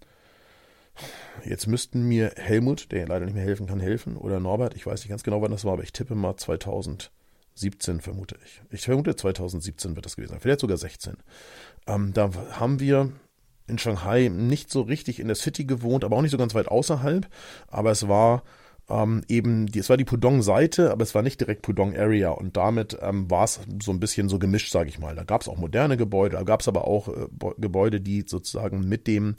jetzt 1.44 1.66
müssten 1.66 2.02
mir 2.02 2.32
Helmut, 2.36 2.90
der 2.92 3.06
leider 3.06 3.24
nicht 3.24 3.34
mehr 3.34 3.44
helfen 3.44 3.66
kann, 3.66 3.80
helfen, 3.80 4.16
oder 4.16 4.40
Norbert, 4.40 4.74
ich 4.74 4.86
weiß 4.86 5.00
nicht 5.00 5.10
ganz 5.10 5.22
genau, 5.22 5.40
wann 5.42 5.50
das 5.50 5.64
war, 5.64 5.74
aber 5.74 5.82
ich 5.82 5.92
tippe 5.92 6.14
mal 6.14 6.36
2017 6.36 8.00
vermute 8.00 8.36
ich. 8.44 8.62
Ich 8.70 8.84
vermute 8.84 9.14
2017 9.14 9.96
wird 9.96 10.06
das 10.06 10.16
gewesen 10.16 10.32
sein, 10.32 10.40
vielleicht 10.40 10.60
sogar 10.60 10.76
16. 10.76 11.16
Ähm, 11.86 12.12
da 12.12 12.30
haben 12.52 12.80
wir 12.80 13.12
in 13.68 13.78
Shanghai 13.78 14.28
nicht 14.28 14.70
so 14.70 14.80
richtig 14.82 15.20
in 15.20 15.28
der 15.28 15.36
City 15.36 15.64
gewohnt, 15.64 16.04
aber 16.04 16.16
auch 16.16 16.22
nicht 16.22 16.30
so 16.30 16.38
ganz 16.38 16.54
weit 16.54 16.68
außerhalb. 16.68 17.28
Aber 17.68 17.90
es 17.90 18.08
war 18.08 18.42
ähm, 18.90 19.22
eben, 19.28 19.66
die, 19.66 19.80
es 19.80 19.90
war 19.90 19.96
die 19.96 20.04
Pudong-Seite, 20.04 20.90
aber 20.90 21.02
es 21.02 21.14
war 21.14 21.22
nicht 21.22 21.40
direkt 21.40 21.62
Pudong-Area 21.62 22.30
und 22.30 22.56
damit 22.56 22.96
ähm, 23.02 23.30
war 23.30 23.44
es 23.44 23.60
so 23.82 23.92
ein 23.92 24.00
bisschen 24.00 24.28
so 24.28 24.38
gemischt, 24.38 24.72
sage 24.72 24.88
ich 24.88 24.98
mal. 24.98 25.14
Da 25.14 25.24
gab 25.24 25.42
es 25.42 25.48
auch 25.48 25.58
moderne 25.58 25.96
Gebäude, 25.96 26.36
da 26.36 26.42
gab 26.42 26.60
es 26.60 26.68
aber 26.68 26.86
auch 26.86 27.08
äh, 27.08 27.26
Gebäude, 27.58 28.00
die 28.00 28.24
sozusagen 28.26 28.88
mit 28.88 29.06
dem 29.06 29.36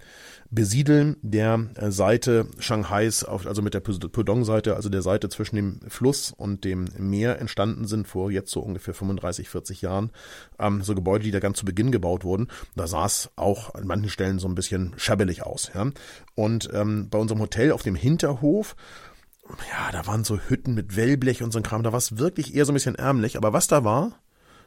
Besiedeln 0.52 1.18
der 1.22 1.68
äh, 1.76 1.92
Seite 1.92 2.48
Shanghais, 2.60 3.24
auf, 3.24 3.48
also 3.48 3.62
mit 3.62 3.74
der 3.74 3.80
Pudong-Seite, 3.80 4.76
also 4.76 4.90
der 4.90 5.02
Seite 5.02 5.30
zwischen 5.30 5.56
dem 5.56 5.80
Fluss 5.88 6.32
und 6.36 6.64
dem 6.64 6.86
Meer 6.98 7.40
entstanden 7.40 7.88
sind 7.88 8.08
vor 8.08 8.32
jetzt 8.32 8.52
so 8.52 8.60
ungefähr 8.60 8.94
35, 8.94 9.50
40 9.50 9.82
Jahren. 9.82 10.12
Ähm, 10.60 10.82
so 10.84 10.94
Gebäude, 10.94 11.24
die 11.24 11.32
da 11.32 11.40
ganz 11.40 11.58
zu 11.58 11.66
Beginn 11.66 11.92
gebaut 11.92 12.24
wurden. 12.24 12.50
Da 12.76 12.86
sah 12.86 13.06
es 13.06 13.32
auch 13.36 13.74
an 13.74 13.88
manchen 13.88 14.10
Stellen 14.10 14.38
so 14.38 14.48
ein 14.48 14.56
bisschen 14.56 14.94
schabbelig 14.98 15.44
aus. 15.44 15.72
Ja? 15.74 15.90
Und 16.36 16.70
ähm, 16.74 17.10
bei 17.10 17.18
unserem 17.18 17.42
Hotel 17.42 17.72
auf 17.72 17.82
dem 17.82 17.96
Hinterhof 17.96 18.76
ja, 19.70 19.92
da 19.92 20.06
waren 20.08 20.24
so 20.24 20.38
Hütten 20.38 20.74
mit 20.74 20.96
Wellblech 20.96 21.44
und 21.44 21.52
so 21.52 21.60
ein 21.60 21.64
Kram. 21.64 21.84
Da 21.84 21.92
war 21.92 21.98
es 21.98 22.18
wirklich 22.18 22.56
eher 22.56 22.66
so 22.66 22.72
ein 22.72 22.76
bisschen 22.76 22.96
ärmlich. 22.96 23.38
Aber 23.38 23.54
was 23.54 23.68
da 23.68 23.84
war, 23.84 24.20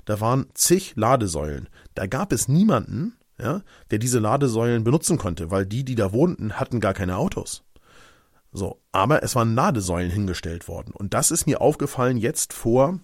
da 0.05 0.21
waren 0.21 0.47
zig 0.55 0.95
Ladesäulen. 0.97 1.69
Da 1.95 2.07
gab 2.07 2.33
es 2.33 2.49
niemanden, 2.49 3.17
ja, 3.41 3.63
der 3.91 3.99
diese 3.99 4.19
Ladesäulen 4.19 4.85
benutzen 4.85 5.19
konnte, 5.19 5.51
weil 5.51 5.67
die, 5.67 5.85
die 5.85 5.95
da 5.95 6.13
wohnten, 6.13 6.55
hatten 6.55 6.81
gar 6.81 6.95
keine 6.95 7.17
Autos. 7.17 7.65
So, 8.53 8.81
aber 8.93 9.23
es 9.23 9.35
waren 9.35 9.55
Ladesäulen 9.55 10.11
hingestellt 10.11 10.69
worden. 10.69 10.93
Und 10.93 11.15
das 11.15 11.31
ist 11.31 11.47
mir 11.47 11.61
aufgefallen 11.61 12.19
jetzt 12.19 12.53
vor, 12.53 13.01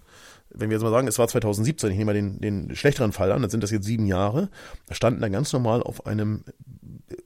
wenn 0.50 0.70
wir 0.70 0.76
jetzt 0.76 0.82
mal 0.82 0.90
sagen, 0.90 1.08
es 1.08 1.18
war 1.18 1.28
2017, 1.28 1.90
ich 1.90 1.96
nehme 1.96 2.12
mal 2.12 2.14
den, 2.14 2.40
den 2.40 2.74
schlechteren 2.76 3.12
Fall 3.12 3.32
an, 3.32 3.42
dann 3.42 3.50
sind 3.50 3.62
das 3.62 3.70
jetzt 3.70 3.86
sieben 3.86 4.06
Jahre, 4.06 4.50
da 4.86 4.94
standen 4.94 5.20
da 5.20 5.28
ganz 5.28 5.52
normal 5.52 5.82
auf 5.82 6.06
einem 6.06 6.44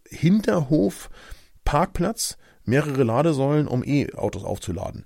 Hinterhof 0.09 1.11
Parkplatz 1.65 2.37
mehrere 2.65 3.03
Ladesäulen, 3.03 3.69
um 3.69 3.83
E-Autos 3.85 4.45
aufzuladen. 4.45 5.05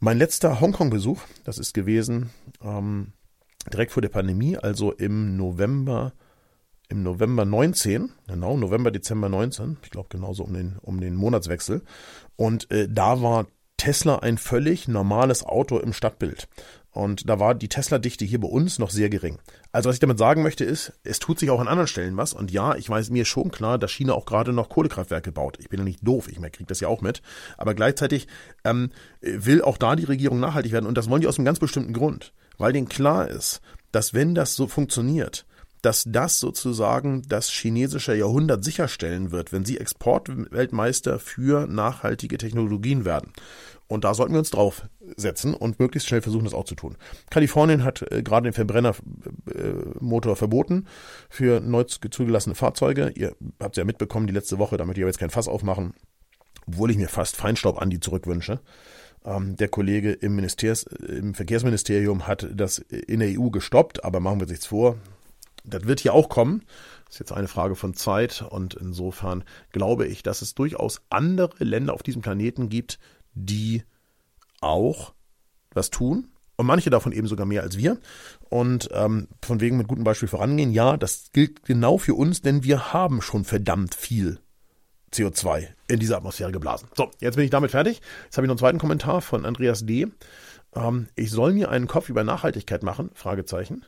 Mein 0.00 0.18
letzter 0.18 0.60
Hongkong-Besuch, 0.60 1.20
das 1.44 1.58
ist 1.58 1.74
gewesen 1.74 2.30
ähm, 2.62 3.12
direkt 3.72 3.92
vor 3.92 4.02
der 4.02 4.08
Pandemie, 4.08 4.56
also 4.56 4.92
im 4.92 5.36
November, 5.36 6.12
im 6.88 7.02
November 7.02 7.44
19, 7.44 8.10
genau, 8.26 8.56
November, 8.56 8.90
Dezember 8.90 9.28
19, 9.28 9.78
ich 9.82 9.90
glaube 9.90 10.08
genauso 10.10 10.44
um 10.44 10.54
den, 10.54 10.76
um 10.80 11.00
den 11.00 11.14
Monatswechsel. 11.14 11.82
Und 12.36 12.70
äh, 12.70 12.88
da 12.88 13.20
war 13.20 13.46
Tesla 13.76 14.20
ein 14.20 14.38
völlig 14.38 14.88
normales 14.88 15.44
Auto 15.44 15.78
im 15.78 15.92
Stadtbild. 15.92 16.48
Und 16.90 17.28
da 17.28 17.38
war 17.38 17.54
die 17.54 17.68
Tesla-Dichte 17.68 18.24
hier 18.24 18.40
bei 18.40 18.48
uns 18.48 18.78
noch 18.78 18.90
sehr 18.90 19.08
gering. 19.08 19.38
Also 19.70 19.88
was 19.88 19.96
ich 19.96 20.00
damit 20.00 20.18
sagen 20.18 20.42
möchte 20.42 20.64
ist, 20.64 20.92
es 21.04 21.18
tut 21.18 21.38
sich 21.38 21.50
auch 21.50 21.60
an 21.60 21.68
anderen 21.68 21.88
Stellen 21.88 22.16
was. 22.16 22.32
Und 22.32 22.50
ja, 22.50 22.74
ich 22.74 22.88
weiß 22.88 23.10
mir 23.10 23.24
schon 23.24 23.50
klar, 23.50 23.78
dass 23.78 23.90
China 23.90 24.14
auch 24.14 24.24
gerade 24.24 24.52
noch 24.52 24.70
Kohlekraftwerke 24.70 25.30
baut. 25.30 25.58
Ich 25.60 25.68
bin 25.68 25.80
ja 25.80 25.84
nicht 25.84 26.06
doof, 26.06 26.28
ich 26.28 26.36
kriege 26.36 26.66
das 26.66 26.80
ja 26.80 26.88
auch 26.88 27.02
mit. 27.02 27.22
Aber 27.58 27.74
gleichzeitig 27.74 28.28
ähm, 28.64 28.90
will 29.20 29.62
auch 29.62 29.76
da 29.76 29.94
die 29.94 30.04
Regierung 30.04 30.40
nachhaltig 30.40 30.72
werden. 30.72 30.86
Und 30.86 30.96
das 30.96 31.10
wollen 31.10 31.20
die 31.20 31.28
aus 31.28 31.38
einem 31.38 31.44
ganz 31.44 31.58
bestimmten 31.58 31.92
Grund. 31.92 32.32
Weil 32.56 32.72
denen 32.72 32.88
klar 32.88 33.28
ist, 33.28 33.60
dass 33.92 34.14
wenn 34.14 34.34
das 34.34 34.54
so 34.54 34.66
funktioniert, 34.66 35.46
dass 35.82 36.04
das 36.06 36.40
sozusagen 36.40 37.22
das 37.28 37.50
chinesische 37.50 38.14
Jahrhundert 38.14 38.64
sicherstellen 38.64 39.30
wird, 39.30 39.52
wenn 39.52 39.64
sie 39.64 39.78
Exportweltmeister 39.78 41.18
für 41.18 41.66
nachhaltige 41.66 42.38
Technologien 42.38 43.04
werden. 43.04 43.32
Und 43.88 44.04
da 44.04 44.12
sollten 44.12 44.34
wir 44.34 44.38
uns 44.38 44.50
draufsetzen 44.50 45.54
und 45.54 45.80
möglichst 45.80 46.08
schnell 46.08 46.20
versuchen, 46.20 46.44
das 46.44 46.52
auch 46.52 46.64
zu 46.64 46.74
tun. 46.74 46.96
Kalifornien 47.30 47.84
hat 47.84 48.02
äh, 48.12 48.22
gerade 48.22 48.44
den 48.44 48.52
Verbrennermotor 48.52 50.32
äh, 50.32 50.36
verboten 50.36 50.86
für 51.30 51.60
neu 51.60 51.84
zugelassene 51.84 52.54
Fahrzeuge. 52.54 53.12
Ihr 53.14 53.34
habt 53.60 53.76
es 53.76 53.78
ja 53.78 53.84
mitbekommen 53.84 54.26
die 54.26 54.34
letzte 54.34 54.58
Woche, 54.58 54.76
damit 54.76 54.98
ich 54.98 55.02
aber 55.02 55.08
jetzt 55.08 55.18
kein 55.18 55.30
Fass 55.30 55.48
aufmachen, 55.48 55.94
obwohl 56.66 56.90
ich 56.90 56.98
mir 56.98 57.08
fast 57.08 57.36
Feinstaub 57.36 57.80
an 57.80 57.88
die 57.88 57.98
zurückwünsche. 57.98 58.60
Ähm, 59.24 59.56
der 59.56 59.68
Kollege 59.68 60.12
im, 60.12 60.38
im 60.38 61.34
Verkehrsministerium 61.34 62.26
hat 62.26 62.46
das 62.52 62.78
in 62.78 63.20
der 63.20 63.40
EU 63.40 63.48
gestoppt, 63.48 64.04
aber 64.04 64.20
machen 64.20 64.38
wir 64.38 64.42
uns 64.42 64.50
nichts 64.50 64.66
vor. 64.66 64.96
Das 65.68 65.86
wird 65.86 66.00
hier 66.00 66.14
auch 66.14 66.28
kommen. 66.28 66.64
Das 67.06 67.14
ist 67.14 67.20
jetzt 67.20 67.32
eine 67.32 67.48
Frage 67.48 67.74
von 67.74 67.94
Zeit 67.94 68.42
und 68.42 68.74
insofern 68.74 69.44
glaube 69.72 70.06
ich, 70.06 70.22
dass 70.22 70.42
es 70.42 70.54
durchaus 70.54 71.00
andere 71.10 71.64
Länder 71.64 71.94
auf 71.94 72.02
diesem 72.02 72.22
Planeten 72.22 72.68
gibt, 72.68 72.98
die 73.34 73.82
auch 74.60 75.14
was 75.72 75.90
tun 75.90 76.28
und 76.56 76.66
manche 76.66 76.90
davon 76.90 77.12
eben 77.12 77.28
sogar 77.28 77.46
mehr 77.46 77.62
als 77.62 77.78
wir. 77.78 77.98
Und 78.50 78.88
ähm, 78.92 79.28
von 79.42 79.60
wegen 79.60 79.76
mit 79.76 79.88
gutem 79.88 80.04
Beispiel 80.04 80.28
vorangehen, 80.28 80.72
ja, 80.72 80.96
das 80.96 81.30
gilt 81.32 81.64
genau 81.64 81.98
für 81.98 82.14
uns, 82.14 82.42
denn 82.42 82.64
wir 82.64 82.92
haben 82.92 83.22
schon 83.22 83.44
verdammt 83.44 83.94
viel 83.94 84.40
CO2 85.12 85.68
in 85.86 86.00
diese 86.00 86.16
Atmosphäre 86.16 86.52
geblasen. 86.52 86.88
So, 86.96 87.10
jetzt 87.20 87.36
bin 87.36 87.44
ich 87.44 87.50
damit 87.50 87.70
fertig. 87.70 88.00
Jetzt 88.24 88.36
habe 88.36 88.44
ich 88.44 88.48
noch 88.48 88.54
einen 88.54 88.58
zweiten 88.58 88.78
Kommentar 88.78 89.22
von 89.22 89.46
Andreas 89.46 89.86
D. 89.86 90.08
Ähm, 90.74 91.08
ich 91.14 91.30
soll 91.30 91.52
mir 91.52 91.70
einen 91.70 91.86
Kopf 91.86 92.08
über 92.08 92.24
Nachhaltigkeit 92.24 92.82
machen? 92.82 93.10
Fragezeichen. 93.14 93.84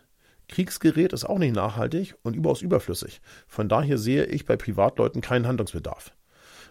Kriegsgerät 0.51 1.13
ist 1.13 1.25
auch 1.25 1.39
nicht 1.39 1.55
nachhaltig 1.55 2.15
und 2.23 2.37
überaus 2.37 2.61
überflüssig. 2.61 3.21
Von 3.47 3.69
daher 3.69 3.99
sehe 3.99 4.25
ich 4.25 4.45
bei 4.45 4.57
Privatleuten 4.57 5.21
keinen 5.21 5.47
Handlungsbedarf. 5.47 6.13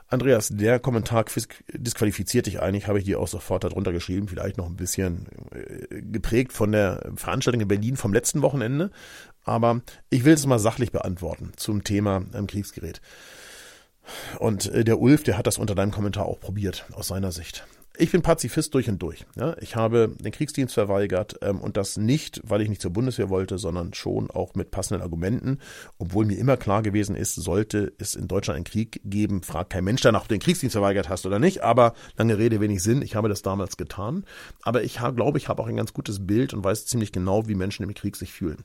Andreas, 0.07 0.49
der 0.49 0.79
Kommentar 0.79 1.25
disqualifiziert 1.71 2.47
dich 2.47 2.61
eigentlich, 2.61 2.87
habe 2.87 2.97
ich 2.97 3.05
dir 3.05 3.19
auch 3.19 3.27
sofort 3.27 3.63
darunter 3.63 3.91
geschrieben, 3.91 4.27
vielleicht 4.27 4.57
noch 4.57 4.65
ein 4.65 4.75
bisschen 4.75 5.27
äh, 5.51 6.01
geprägt 6.01 6.51
von 6.51 6.71
der 6.71 7.11
Veranstaltung 7.15 7.61
in 7.61 7.67
Berlin 7.67 7.95
vom 7.95 8.11
letzten 8.11 8.41
Wochenende. 8.41 8.89
Aber 9.43 9.81
ich 10.09 10.25
will 10.25 10.33
es 10.33 10.47
mal 10.47 10.59
sachlich 10.59 10.91
beantworten 10.91 11.51
zum 11.57 11.83
Thema 11.83 12.23
ähm, 12.33 12.47
Kriegsgerät. 12.47 13.01
Und 14.39 14.65
äh, 14.73 14.83
der 14.83 14.99
Ulf, 14.99 15.23
der 15.23 15.37
hat 15.37 15.45
das 15.45 15.59
unter 15.59 15.75
deinem 15.75 15.91
Kommentar 15.91 16.25
auch 16.25 16.39
probiert, 16.39 16.85
aus 16.93 17.07
seiner 17.07 17.31
Sicht. 17.31 17.65
Ich 17.97 18.11
bin 18.11 18.21
Pazifist 18.21 18.73
durch 18.73 18.87
und 18.87 19.01
durch. 19.01 19.25
Ja, 19.35 19.57
ich 19.59 19.75
habe 19.75 20.15
den 20.19 20.31
Kriegsdienst 20.31 20.73
verweigert 20.73 21.35
ähm, 21.41 21.59
und 21.59 21.75
das 21.75 21.97
nicht, 21.97 22.39
weil 22.45 22.61
ich 22.61 22.69
nicht 22.69 22.81
zur 22.81 22.91
Bundeswehr 22.91 23.29
wollte, 23.29 23.57
sondern 23.57 23.93
schon 23.93 24.31
auch 24.31 24.55
mit 24.55 24.71
passenden 24.71 25.03
Argumenten. 25.03 25.59
Obwohl 25.97 26.25
mir 26.25 26.37
immer 26.37 26.55
klar 26.55 26.81
gewesen 26.81 27.15
ist, 27.15 27.35
sollte 27.35 27.91
es 27.97 28.15
in 28.15 28.29
Deutschland 28.29 28.55
einen 28.55 28.63
Krieg 28.63 29.01
geben, 29.03 29.43
fragt 29.43 29.71
kein 29.71 29.83
Mensch 29.83 30.01
danach, 30.01 30.21
ob 30.21 30.27
du 30.29 30.35
den 30.35 30.41
Kriegsdienst 30.41 30.73
verweigert 30.73 31.09
hast 31.09 31.25
oder 31.25 31.39
nicht. 31.39 31.63
Aber 31.63 31.93
lange 32.15 32.37
Rede, 32.37 32.61
wenig 32.61 32.81
Sinn. 32.81 33.01
Ich 33.01 33.15
habe 33.15 33.27
das 33.27 33.41
damals 33.41 33.75
getan. 33.75 34.23
Aber 34.61 34.83
ich 34.83 34.99
glaube, 35.15 35.37
ich 35.37 35.49
habe 35.49 35.61
auch 35.61 35.67
ein 35.67 35.75
ganz 35.75 35.91
gutes 35.91 36.25
Bild 36.25 36.53
und 36.53 36.63
weiß 36.63 36.85
ziemlich 36.85 37.11
genau, 37.11 37.47
wie 37.47 37.55
Menschen 37.55 37.83
im 37.83 37.93
Krieg 37.93 38.15
sich 38.15 38.31
fühlen. 38.31 38.63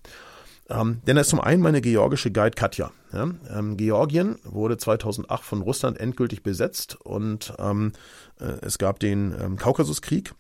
Ähm, 0.71 1.03
denn 1.07 1.17
da 1.17 1.23
ist 1.23 1.29
zum 1.29 1.41
einen 1.41 1.63
meine 1.63 1.81
georgische 1.81 2.31
Guide 2.31 2.53
Katja. 2.53 2.91
Ja? 3.13 3.29
Ähm, 3.51 3.77
Georgien 3.77 4.39
wurde 4.45 4.79
2008 4.79 5.45
von 5.45 5.63
Russland 5.63 5.99
endgültig 5.99 6.43
besetzt 6.43 6.97
und 7.03 7.55
ähm, 7.59 7.93
äh, 8.41 8.45
es 8.63 8.79
gab 8.79 8.99
den 8.99 9.35
ähm, 9.41 9.57
Kaukasuskrieg. 9.57 10.35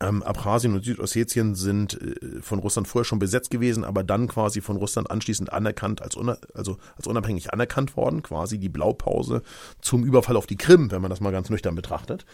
Ähm, 0.00 0.22
Abchasien 0.22 0.74
und 0.74 0.84
Südossetien 0.84 1.54
sind 1.54 1.98
äh, 2.00 2.42
von 2.42 2.58
Russland 2.58 2.86
vorher 2.86 3.06
schon 3.06 3.18
besetzt 3.18 3.50
gewesen, 3.50 3.84
aber 3.84 4.04
dann 4.04 4.28
quasi 4.28 4.60
von 4.60 4.76
Russland 4.76 5.10
anschließend 5.10 5.50
anerkannt, 5.50 6.02
als, 6.02 6.16
also 6.54 6.76
als 6.96 7.06
unabhängig 7.06 7.54
anerkannt 7.54 7.96
worden, 7.96 8.22
quasi 8.22 8.58
die 8.58 8.68
Blaupause 8.68 9.42
zum 9.80 10.04
Überfall 10.04 10.36
auf 10.36 10.46
die 10.46 10.58
Krim, 10.58 10.90
wenn 10.90 11.00
man 11.00 11.10
das 11.10 11.20
mal 11.20 11.32
ganz 11.32 11.48
nüchtern 11.48 11.74
betrachtet. 11.74 12.26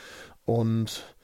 Und 0.45 1.15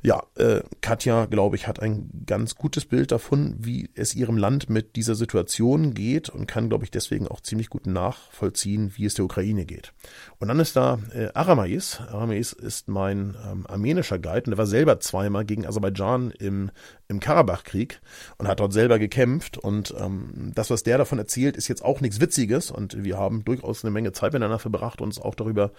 ja, 0.00 0.22
äh, 0.36 0.60
Katja, 0.80 1.26
glaube 1.26 1.56
ich, 1.56 1.66
hat 1.66 1.80
ein 1.80 2.08
ganz 2.24 2.54
gutes 2.54 2.84
Bild 2.84 3.10
davon, 3.10 3.56
wie 3.58 3.90
es 3.96 4.14
ihrem 4.14 4.36
Land 4.36 4.70
mit 4.70 4.94
dieser 4.94 5.16
Situation 5.16 5.92
geht 5.92 6.28
und 6.28 6.46
kann, 6.46 6.68
glaube 6.68 6.84
ich, 6.84 6.92
deswegen 6.92 7.26
auch 7.26 7.40
ziemlich 7.40 7.68
gut 7.68 7.88
nachvollziehen, 7.88 8.92
wie 8.94 9.06
es 9.06 9.14
der 9.14 9.24
Ukraine 9.24 9.66
geht. 9.66 9.92
Und 10.38 10.48
dann 10.48 10.60
ist 10.60 10.76
da 10.76 11.00
äh, 11.12 11.30
Aramais. 11.34 12.00
Aramais 12.00 12.52
ist 12.52 12.86
mein 12.86 13.34
ähm, 13.44 13.66
armenischer 13.66 14.20
Guide 14.20 14.44
und 14.46 14.52
er 14.52 14.58
war 14.58 14.68
selber 14.68 15.00
zweimal 15.00 15.44
gegen 15.44 15.66
Aserbaidschan 15.66 16.30
im, 16.30 16.70
im 17.08 17.18
Karabachkrieg 17.18 18.00
und 18.36 18.46
hat 18.46 18.60
dort 18.60 18.72
selber 18.72 19.00
gekämpft. 19.00 19.58
Und 19.58 19.92
ähm, 19.98 20.52
das, 20.54 20.70
was 20.70 20.84
der 20.84 20.98
davon 20.98 21.18
erzählt, 21.18 21.56
ist 21.56 21.66
jetzt 21.66 21.84
auch 21.84 22.00
nichts 22.00 22.20
Witziges 22.20 22.70
und 22.70 23.02
wir 23.02 23.18
haben 23.18 23.44
durchaus 23.44 23.84
eine 23.84 23.90
Menge 23.90 24.12
Zeit 24.12 24.32
miteinander 24.32 24.60
verbracht, 24.60 25.00
uns 25.00 25.20
auch 25.20 25.34
darüber 25.34 25.72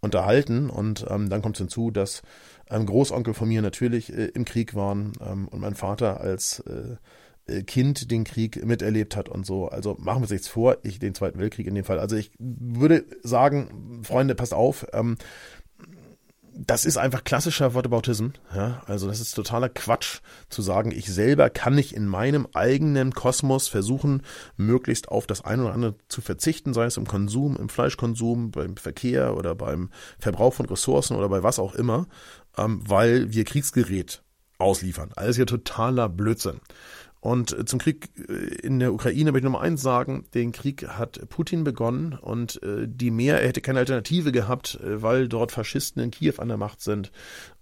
unterhalten. 0.00 0.70
Und 0.70 1.06
ähm, 1.10 1.28
dann 1.28 1.42
kommt 1.42 1.56
es 1.56 1.60
hinzu, 1.60 1.90
dass 1.90 2.22
ähm, 2.70 2.86
Großonkel 2.86 3.34
von 3.34 3.48
mir 3.48 3.62
natürlich 3.62 4.12
äh, 4.12 4.26
im 4.26 4.44
Krieg 4.44 4.74
waren 4.74 5.12
ähm, 5.20 5.48
und 5.48 5.60
mein 5.60 5.74
Vater 5.74 6.20
als 6.20 6.60
äh, 6.60 6.96
äh, 7.46 7.62
Kind 7.62 8.10
den 8.10 8.24
Krieg 8.24 8.64
miterlebt 8.64 9.16
hat 9.16 9.28
und 9.28 9.44
so. 9.44 9.68
Also 9.68 9.96
machen 9.98 10.18
wir 10.18 10.22
uns 10.22 10.30
nichts 10.30 10.48
vor, 10.48 10.78
ich 10.82 10.98
den 10.98 11.14
Zweiten 11.14 11.38
Weltkrieg 11.38 11.66
in 11.66 11.74
dem 11.74 11.84
Fall. 11.84 11.98
Also 11.98 12.16
ich 12.16 12.30
würde 12.38 13.04
sagen, 13.22 14.00
Freunde, 14.02 14.34
passt 14.34 14.54
auf, 14.54 14.86
ähm, 14.92 15.16
das 16.56 16.84
ist 16.84 16.96
einfach 16.96 17.24
klassischer 17.24 17.74
Whataboutism. 17.74 18.28
Ja? 18.54 18.82
Also 18.86 19.06
das 19.06 19.20
ist 19.20 19.34
totaler 19.34 19.68
Quatsch 19.68 20.20
zu 20.48 20.62
sagen, 20.62 20.92
ich 20.92 21.12
selber 21.12 21.50
kann 21.50 21.74
nicht 21.74 21.92
in 21.92 22.06
meinem 22.06 22.46
eigenen 22.54 23.12
Kosmos 23.12 23.68
versuchen, 23.68 24.22
möglichst 24.56 25.08
auf 25.08 25.26
das 25.26 25.44
eine 25.44 25.64
oder 25.64 25.74
andere 25.74 25.94
zu 26.08 26.20
verzichten, 26.20 26.72
sei 26.72 26.84
es 26.84 26.96
im 26.96 27.06
Konsum, 27.06 27.56
im 27.56 27.68
Fleischkonsum, 27.68 28.50
beim 28.50 28.76
Verkehr 28.76 29.36
oder 29.36 29.54
beim 29.54 29.90
Verbrauch 30.18 30.54
von 30.54 30.66
Ressourcen 30.66 31.16
oder 31.16 31.28
bei 31.28 31.42
was 31.42 31.58
auch 31.58 31.74
immer, 31.74 32.06
ähm, 32.56 32.82
weil 32.86 33.32
wir 33.32 33.44
Kriegsgerät 33.44 34.22
ausliefern. 34.58 35.10
Alles 35.16 35.36
ja 35.36 35.44
totaler 35.44 36.08
Blödsinn. 36.08 36.60
Und 37.24 37.70
zum 37.70 37.78
Krieg 37.78 38.10
äh, 38.28 38.32
in 38.66 38.80
der 38.80 38.92
Ukraine 38.92 39.32
möchte 39.32 39.46
ich 39.46 39.50
Nummer 39.50 39.62
eins 39.62 39.80
sagen, 39.80 40.26
den 40.34 40.52
Krieg 40.52 40.86
hat 40.86 41.26
Putin 41.30 41.64
begonnen 41.64 42.18
und 42.20 42.62
äh, 42.62 42.86
die 42.86 43.10
Mehr, 43.10 43.40
er 43.40 43.48
hätte 43.48 43.62
keine 43.62 43.78
Alternative 43.78 44.30
gehabt, 44.30 44.78
äh, 44.84 45.00
weil 45.00 45.26
dort 45.26 45.50
Faschisten 45.50 46.02
in 46.02 46.10
Kiew 46.10 46.34
an 46.36 46.48
der 46.48 46.58
Macht 46.58 46.82
sind 46.82 47.12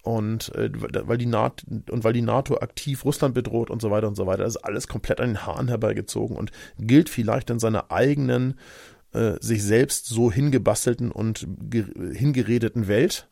und 0.03 0.51
weil 0.57 1.17
die 1.17 1.27
NATO 1.27 1.65
und 1.93 2.03
weil 2.03 2.13
die 2.13 2.23
NATO 2.23 2.57
aktiv 2.57 3.05
Russland 3.05 3.35
bedroht 3.35 3.71
und 3.71 3.81
so 3.81 3.93
weiter 3.93 4.09
und 4.09 4.17
so 4.17 4.27
weiter. 4.27 4.43
Das 4.43 4.57
ist 4.57 4.65
alles 4.65 4.89
komplett 4.89 5.21
an 5.21 5.29
den 5.29 5.47
Haaren 5.47 5.69
herbeigezogen 5.69 6.37
und 6.37 6.51
gilt 6.77 7.09
vielleicht 7.09 7.49
in 7.51 7.61
seiner 7.61 7.93
eigenen, 7.93 8.55
sich 9.39 9.63
selbst 9.63 10.09
so 10.09 10.33
hingebastelten 10.33 11.13
und 11.13 11.47
hingeredeten 11.71 12.89
Welt. 12.89 13.29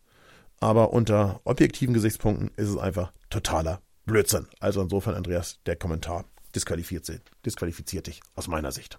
Aber 0.60 0.92
unter 0.92 1.40
objektiven 1.42 1.92
Gesichtspunkten 1.92 2.52
ist 2.54 2.68
es 2.68 2.78
einfach 2.78 3.12
totaler 3.30 3.80
Blödsinn. 4.06 4.46
Also 4.58 4.82
insofern, 4.82 5.14
Andreas, 5.14 5.58
der 5.66 5.76
Kommentar 5.76 6.24
disqualifiziert, 6.54 7.22
disqualifiziert 7.44 8.06
dich 8.06 8.20
aus 8.34 8.48
meiner 8.48 8.72
Sicht. 8.72 8.98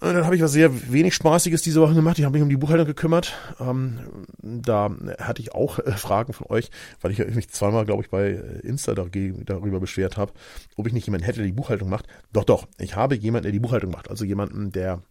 Und 0.00 0.12
dann 0.12 0.24
habe 0.26 0.36
ich 0.36 0.42
was 0.42 0.52
sehr 0.52 0.92
wenig 0.92 1.14
Spaßiges 1.14 1.62
diese 1.62 1.80
Woche 1.80 1.94
gemacht. 1.94 2.18
Ich 2.18 2.24
habe 2.24 2.34
mich 2.34 2.42
um 2.42 2.50
die 2.50 2.58
Buchhaltung 2.58 2.86
gekümmert. 2.86 3.32
Ähm, 3.58 4.26
da 4.42 4.90
hatte 5.18 5.40
ich 5.40 5.54
auch 5.54 5.78
äh, 5.78 5.92
Fragen 5.92 6.34
von 6.34 6.46
euch, 6.50 6.70
weil 7.00 7.12
ich 7.12 7.18
mich 7.34 7.48
zweimal, 7.48 7.86
glaube 7.86 8.02
ich, 8.02 8.10
bei 8.10 8.32
Insta 8.62 8.92
darüber 8.94 9.80
beschwert 9.80 10.16
habe, 10.16 10.32
ob 10.76 10.86
ich 10.86 10.92
nicht 10.92 11.06
jemanden 11.06 11.24
hätte, 11.24 11.38
der 11.38 11.46
die 11.46 11.52
Buchhaltung 11.52 11.88
macht. 11.88 12.06
Doch, 12.32 12.44
doch, 12.44 12.66
ich 12.78 12.96
habe 12.96 13.14
jemanden, 13.14 13.44
der 13.44 13.52
die 13.52 13.60
Buchhaltung 13.60 13.92
macht. 13.92 14.10
Also 14.10 14.24
jemanden, 14.24 14.72
der 14.72 15.02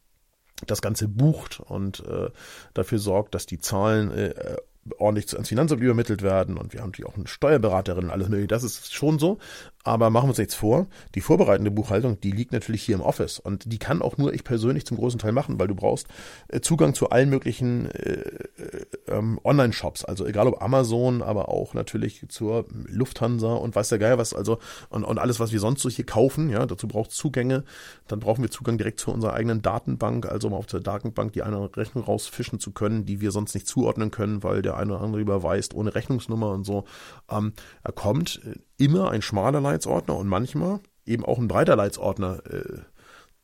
das 0.67 0.81
Ganze 0.81 1.07
bucht 1.07 1.59
und 1.59 2.01
äh, 2.01 2.29
dafür 2.73 2.99
sorgt, 2.99 3.33
dass 3.33 3.45
die 3.45 3.59
Zahlen 3.59 4.11
äh, 4.11 4.57
ordentlich 4.97 5.33
ans 5.33 5.49
Finanzamt 5.49 5.81
übermittelt 5.81 6.21
werden 6.21 6.57
und 6.57 6.73
wir 6.73 6.81
haben 6.81 6.89
natürlich 6.89 7.09
auch 7.09 7.15
eine 7.15 7.27
Steuerberaterin 7.27 8.05
und 8.05 8.11
alles 8.11 8.29
mögliche. 8.29 8.47
Das 8.47 8.63
ist 8.63 8.93
schon 8.93 9.19
so. 9.19 9.39
Aber 9.83 10.09
machen 10.09 10.25
wir 10.25 10.29
uns 10.29 10.37
jetzt 10.37 10.55
vor, 10.55 10.87
die 11.13 11.21
vorbereitende 11.21 11.69
Buchhaltung, 11.69 12.19
die 12.21 12.31
liegt 12.31 12.53
natürlich 12.53 12.83
hier 12.83 12.95
im 12.95 13.01
Office. 13.01 13.39
Und 13.39 13.71
die 13.71 13.79
kann 13.79 14.01
auch 14.01 14.17
nur 14.17 14.33
ich 14.33 14.45
persönlich 14.45 14.85
zum 14.85 14.97
großen 14.97 15.19
Teil 15.19 15.33
machen, 15.33 15.59
weil 15.59 15.67
du 15.67 15.75
brauchst 15.75 16.07
äh, 16.47 16.61
Zugang 16.61 16.93
zu 16.93 17.09
allen 17.09 17.29
möglichen 17.29 17.87
äh, 17.91 18.11
äh, 18.11 18.85
ähm, 19.09 19.39
Online-Shops, 19.43 20.05
also 20.05 20.25
egal 20.25 20.47
ob 20.47 20.61
Amazon, 20.61 21.21
aber 21.21 21.49
auch 21.49 21.73
natürlich 21.73 22.25
zur 22.29 22.65
Lufthansa 22.87 23.53
und 23.53 23.75
weiß 23.75 23.89
der 23.89 23.99
Geier 23.99 24.17
was, 24.17 24.33
also 24.33 24.59
und, 24.89 25.03
und 25.03 25.19
alles, 25.19 25.41
was 25.41 25.51
wir 25.51 25.59
sonst 25.59 25.81
so 25.81 25.89
hier 25.89 26.05
kaufen, 26.05 26.49
ja, 26.49 26.65
dazu 26.65 26.87
braucht 26.87 27.11
Zugänge, 27.11 27.65
dann 28.07 28.21
brauchen 28.21 28.41
wir 28.41 28.51
Zugang 28.51 28.77
direkt 28.77 29.01
zu 29.01 29.11
unserer 29.11 29.33
eigenen 29.33 29.61
Datenbank, 29.61 30.25
also 30.25 30.47
um 30.47 30.53
auf 30.53 30.65
der 30.65 30.79
Datenbank 30.79 31.33
die 31.33 31.43
eine 31.43 31.75
Rechnung 31.75 32.05
rausfischen 32.05 32.59
zu 32.59 32.71
können, 32.71 33.05
die 33.05 33.19
wir 33.19 33.31
sonst 33.31 33.53
nicht 33.53 33.67
zuordnen 33.67 34.11
können, 34.11 34.43
weil 34.43 34.61
der 34.61 34.77
eine 34.77 34.93
oder 34.93 35.03
andere 35.03 35.21
überweist 35.21 35.73
ohne 35.73 35.93
Rechnungsnummer 35.93 36.51
und 36.51 36.63
so. 36.63 36.85
Ähm, 37.29 37.53
er 37.83 37.91
kommt 37.91 38.39
immer 38.77 39.11
ein 39.11 39.21
schmaler 39.21 39.61
Leitsordner 39.61 40.15
und 40.17 40.27
manchmal 40.27 40.79
eben 41.05 41.25
auch 41.25 41.37
ein 41.37 41.47
breiter 41.47 41.75
Leitsordner 41.75 42.41
äh, 42.49 42.79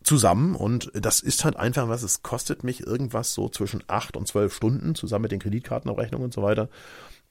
zusammen 0.04 0.56
und 0.56 0.92
das 0.94 1.20
ist 1.20 1.44
halt 1.44 1.58
einfach 1.58 1.90
was, 1.90 2.04
es 2.04 2.24
kostet 2.24 2.64
mich 2.64 2.86
irgendwas 2.86 3.34
so 3.34 3.50
zwischen 3.50 3.84
acht 3.88 4.16
und 4.16 4.28
zwölf 4.28 4.54
Stunden 4.54 4.96
zusammen 4.96 5.24
mit 5.24 5.32
den 5.32 5.40
Kreditkartenabrechnungen 5.40 6.26
und 6.26 6.34
so 6.34 6.42
weiter. 6.42 6.70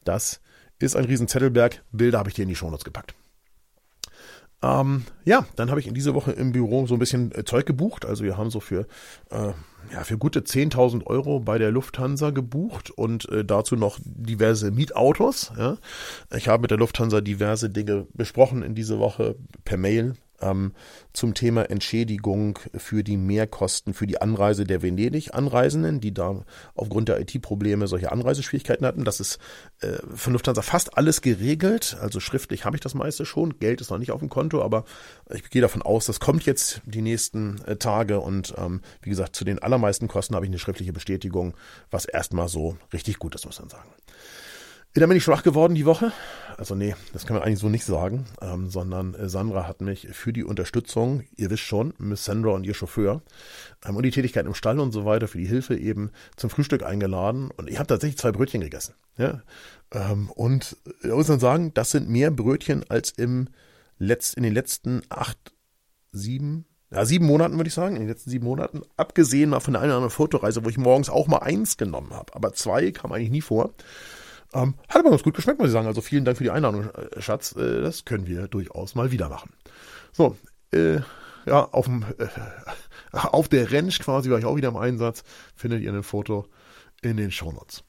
Das 0.05 0.41
ist 0.79 0.97
ein 0.97 1.05
riesen 1.05 1.29
Zettelberg. 1.29 1.83
Bilder 1.93 2.19
habe 2.19 2.29
ich 2.29 2.35
dir 2.35 2.43
in 2.43 2.49
die 2.49 2.57
Shownotes 2.57 2.85
gepackt. 2.85 3.15
Ähm, 4.61 5.05
ja, 5.25 5.47
dann 5.57 5.71
habe 5.71 5.81
ich 5.81 5.87
in 5.87 5.95
dieser 5.95 6.15
Woche 6.15 6.33
im 6.33 6.53
Büro 6.53 6.87
so 6.87 6.95
ein 6.95 6.99
bisschen 6.99 7.33
äh, 7.33 7.45
Zeug 7.45 7.65
gebucht. 7.67 8.05
Also 8.05 8.25
wir 8.25 8.37
haben 8.37 8.51
so 8.51 8.61
für, 8.61 8.87
äh, 9.31 9.53
ja, 9.93 10.05
für 10.05 10.19
gute 10.19 10.41
10.000 10.41 11.07
Euro 11.07 11.41
bei 11.41 11.59
der 11.59 11.71
Lufthansa 11.71 12.31
gebucht 12.31 12.91
und 12.91 13.29
äh, 13.31 13.45
dazu 13.45 13.77
noch 13.77 13.99
diverse 14.03 14.71
Mietautos. 14.71 15.53
Ja. 15.57 15.77
Ich 16.35 16.49
habe 16.49 16.63
mit 16.63 16.71
der 16.71 16.79
Lufthansa 16.79 17.21
diverse 17.21 17.71
Dinge 17.71 18.07
besprochen 18.15 18.63
in 18.63 18.75
dieser 18.75 18.99
Woche 18.99 19.37
per 19.65 19.79
Mail 19.79 20.15
ähm, 20.41 20.73
zum 21.13 21.35
Thema 21.35 21.71
Entschädigung 21.71 22.59
für 22.77 23.03
die 23.03 23.17
Mehrkosten 23.17 23.95
für 23.95 24.07
die 24.07 24.21
Anreise 24.21 24.65
der 24.65 24.83
Venedig-Anreisenden, 24.83 26.01
die 26.01 26.15
da 26.15 26.45
aufgrund 26.75 27.09
der 27.09 27.21
IT-Probleme 27.21 27.87
solche 27.89 28.13
Anreiseschwierigkeiten 28.13 28.87
hatten. 28.87 29.05
Das 29.05 29.21
ist 29.21 29.39
äh, 29.81 29.99
von 30.15 30.33
Lufthansa 30.33 30.63
fast 30.63 30.97
alles 30.97 31.23
geregelt. 31.23 31.97
Also 32.01 32.21
schriftlich 32.21 32.65
habe 32.65 32.77
ich 32.77 32.81
das 32.81 32.95
meiste 32.95 33.27
schon. 33.27 33.59
Geld 33.59 33.81
ist 33.81 33.91
noch 33.91 33.99
nicht 33.99 34.13
auf 34.13 34.21
dem 34.21 34.29
Konto, 34.29 34.63
aber 34.63 34.85
ich 35.33 35.49
gehe 35.51 35.63
davon 35.63 35.83
aus, 35.83 36.07
das 36.07 36.21
kommt 36.21 36.45
jetzt 36.47 36.81
die 36.85 37.03
nächsten 37.03 37.61
äh, 37.67 37.77
Tage. 37.77 38.21
Und 38.21 38.55
ähm, 38.57 38.83
wie 39.03 39.11
gesagt, 39.11 39.37
zu 39.37 39.45
den 39.45 39.59
allermeisten 39.59 40.09
Kosten 40.09 40.35
habe 40.35 40.47
ich 40.47 40.51
eine 40.51 40.59
schriftliche 40.59 40.93
Bestätigung, 40.93 41.55
was 41.91 42.05
erstmal 42.05 42.49
so 42.49 42.77
richtig 42.93 43.19
gut 43.19 43.35
ist, 43.35 43.47
muss 43.47 43.59
man 43.61 43.69
sagen. 43.69 43.89
Dann 44.99 45.09
bin 45.09 45.19
ich 45.19 45.25
schwach 45.25 45.45
geworden 45.45 45.77
die 45.77 45.87
Woche. 45.87 46.13
Also 46.57 46.75
nee, 46.75 46.97
das 47.13 47.25
kann 47.25 47.37
man 47.37 47.45
eigentlich 47.45 47.61
so 47.61 47.69
nicht 47.69 47.85
sagen, 47.85 48.25
ähm, 48.43 48.69
sondern 48.69 49.15
äh, 49.15 49.29
Sandra 49.29 49.69
hat 49.69 49.81
mich 49.81 50.09
für 50.11 50.33
die 50.33 50.43
Unterstützung, 50.43 51.23
ihr 51.37 51.51
wisst 51.51 51.63
schon, 51.63 51.95
Miss 51.99 52.25
Sandra 52.25 52.51
und 52.51 52.65
ihr 52.65 52.75
Chauffeur, 52.75 53.23
ähm, 53.87 53.95
und 53.95 54.03
die 54.03 54.11
Tätigkeit 54.11 54.45
im 54.45 54.55
Stall 54.55 54.81
und 54.81 54.91
so 54.91 55.05
weiter, 55.05 55.29
für 55.29 55.39
die 55.39 55.47
Hilfe 55.47 55.77
eben 55.77 56.11
zum 56.35 56.51
Frühstück 56.51 56.83
eingeladen. 56.83 57.53
Und 57.57 57.71
ich 57.71 57.79
habe 57.79 57.87
tatsächlich 57.87 58.19
zwei 58.19 58.33
Brötchen 58.33 58.61
gegessen. 58.61 58.95
Ja? 59.17 59.43
Ähm, 59.93 60.31
und 60.31 60.77
ich 61.05 61.11
muss 61.11 61.29
dann 61.29 61.39
sagen, 61.39 61.73
das 61.75 61.91
sind 61.91 62.09
mehr 62.09 62.33
Brötchen 62.33 62.85
als 62.89 63.11
im 63.11 63.49
Letz-, 64.01 64.37
in 64.37 64.43
den 64.43 64.53
letzten 64.53 65.03
acht, 65.11 65.39
sieben, 66.11 66.65
ja, 66.91 67.05
sieben 67.05 67.27
Monaten 67.27 67.57
würde 67.57 67.69
ich 67.69 67.75
sagen, 67.75 67.95
in 67.95 68.03
den 68.03 68.09
letzten 68.09 68.31
sieben 68.31 68.47
Monaten, 68.47 68.83
abgesehen 68.97 69.51
mal 69.51 69.61
von 69.61 69.75
der 69.75 69.83
einen 69.83 69.91
oder 69.91 69.99
anderen 69.99 70.11
Fotoreise, 70.11 70.65
wo 70.65 70.69
ich 70.69 70.79
morgens 70.79 71.09
auch 71.09 71.29
mal 71.29 71.39
eins 71.39 71.77
genommen 71.77 72.15
habe. 72.15 72.35
Aber 72.35 72.53
zwei 72.53 72.91
kam 72.91 73.13
eigentlich 73.13 73.31
nie 73.31 73.43
vor. 73.43 73.75
Ähm, 74.55 74.75
hat 74.89 75.01
aber 75.01 75.11
uns 75.11 75.23
gut 75.23 75.35
geschmeckt, 75.35 75.59
muss 75.59 75.69
ich 75.69 75.73
sagen. 75.73 75.87
Also 75.87 76.01
vielen 76.01 76.25
Dank 76.25 76.39
für 76.39 76.45
die 76.45 76.51
Einladung, 76.51 76.89
äh, 76.91 77.21
Schatz. 77.21 77.55
Äh, 77.57 77.83
das 77.83 78.05
können 78.05 78.27
wir 78.27 78.49
durchaus 78.49 78.95
mal 78.95 79.11
wieder 79.11 79.29
machen. 79.29 79.53
So, 80.13 80.37
äh, 80.73 81.01
ja, 81.47 81.65
auf 81.65 81.89
äh, 81.89 82.27
auf 83.13 83.49
der 83.49 83.73
Ranch 83.73 84.01
quasi 84.01 84.31
war 84.31 84.39
ich 84.39 84.45
auch 84.45 84.57
wieder 84.57 84.69
im 84.69 84.77
Einsatz. 84.77 85.23
Findet 85.55 85.83
ihr 85.83 85.93
ein 85.93 86.03
Foto 86.03 86.47
in 87.03 87.17
den 87.17 87.31
Shownotes. 87.31 87.85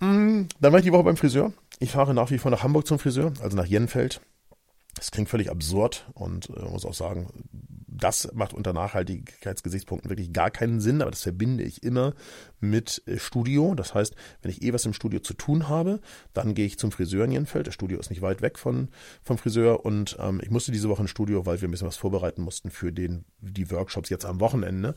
Mm, 0.00 0.42
dann 0.60 0.72
war 0.72 0.78
ich 0.78 0.84
die 0.84 0.92
Woche 0.92 1.04
beim 1.04 1.16
Friseur. 1.16 1.52
Ich 1.80 1.92
fahre 1.92 2.14
nach 2.14 2.30
wie 2.30 2.38
vor 2.38 2.50
nach 2.50 2.62
Hamburg 2.62 2.86
zum 2.86 2.98
Friseur, 2.98 3.32
also 3.42 3.56
nach 3.56 3.66
Jenfeld. 3.66 4.20
Das 4.94 5.10
klingt 5.10 5.28
völlig 5.28 5.50
absurd 5.50 6.06
und 6.14 6.50
äh, 6.50 6.62
muss 6.62 6.84
auch 6.84 6.94
sagen, 6.94 7.28
das 7.98 8.30
macht 8.32 8.54
unter 8.54 8.72
Nachhaltigkeitsgesichtspunkten 8.72 10.10
wirklich 10.10 10.32
gar 10.32 10.50
keinen 10.50 10.80
Sinn, 10.80 11.02
aber 11.02 11.10
das 11.10 11.22
verbinde 11.22 11.64
ich 11.64 11.82
immer 11.82 12.14
mit 12.60 13.02
äh, 13.06 13.18
Studio. 13.18 13.74
Das 13.74 13.94
heißt, 13.94 14.14
wenn 14.42 14.50
ich 14.50 14.62
eh 14.62 14.72
was 14.72 14.86
im 14.86 14.92
Studio 14.92 15.20
zu 15.20 15.34
tun 15.34 15.68
habe, 15.68 16.00
dann 16.32 16.54
gehe 16.54 16.66
ich 16.66 16.78
zum 16.78 16.92
Friseur 16.92 17.24
in 17.24 17.32
Jenfeld. 17.32 17.66
Das 17.66 17.74
Studio 17.74 17.98
ist 17.98 18.10
nicht 18.10 18.22
weit 18.22 18.42
weg 18.42 18.58
von, 18.58 18.88
vom 19.22 19.38
Friseur 19.38 19.84
und 19.84 20.16
ähm, 20.20 20.40
ich 20.42 20.50
musste 20.50 20.72
diese 20.72 20.88
Woche 20.88 21.02
ins 21.02 21.10
Studio, 21.10 21.46
weil 21.46 21.60
wir 21.60 21.68
ein 21.68 21.70
bisschen 21.70 21.88
was 21.88 21.96
vorbereiten 21.96 22.42
mussten 22.42 22.70
für 22.70 22.92
den, 22.92 23.24
die 23.40 23.70
Workshops 23.70 24.10
jetzt 24.10 24.24
am 24.24 24.40
Wochenende. 24.40 24.94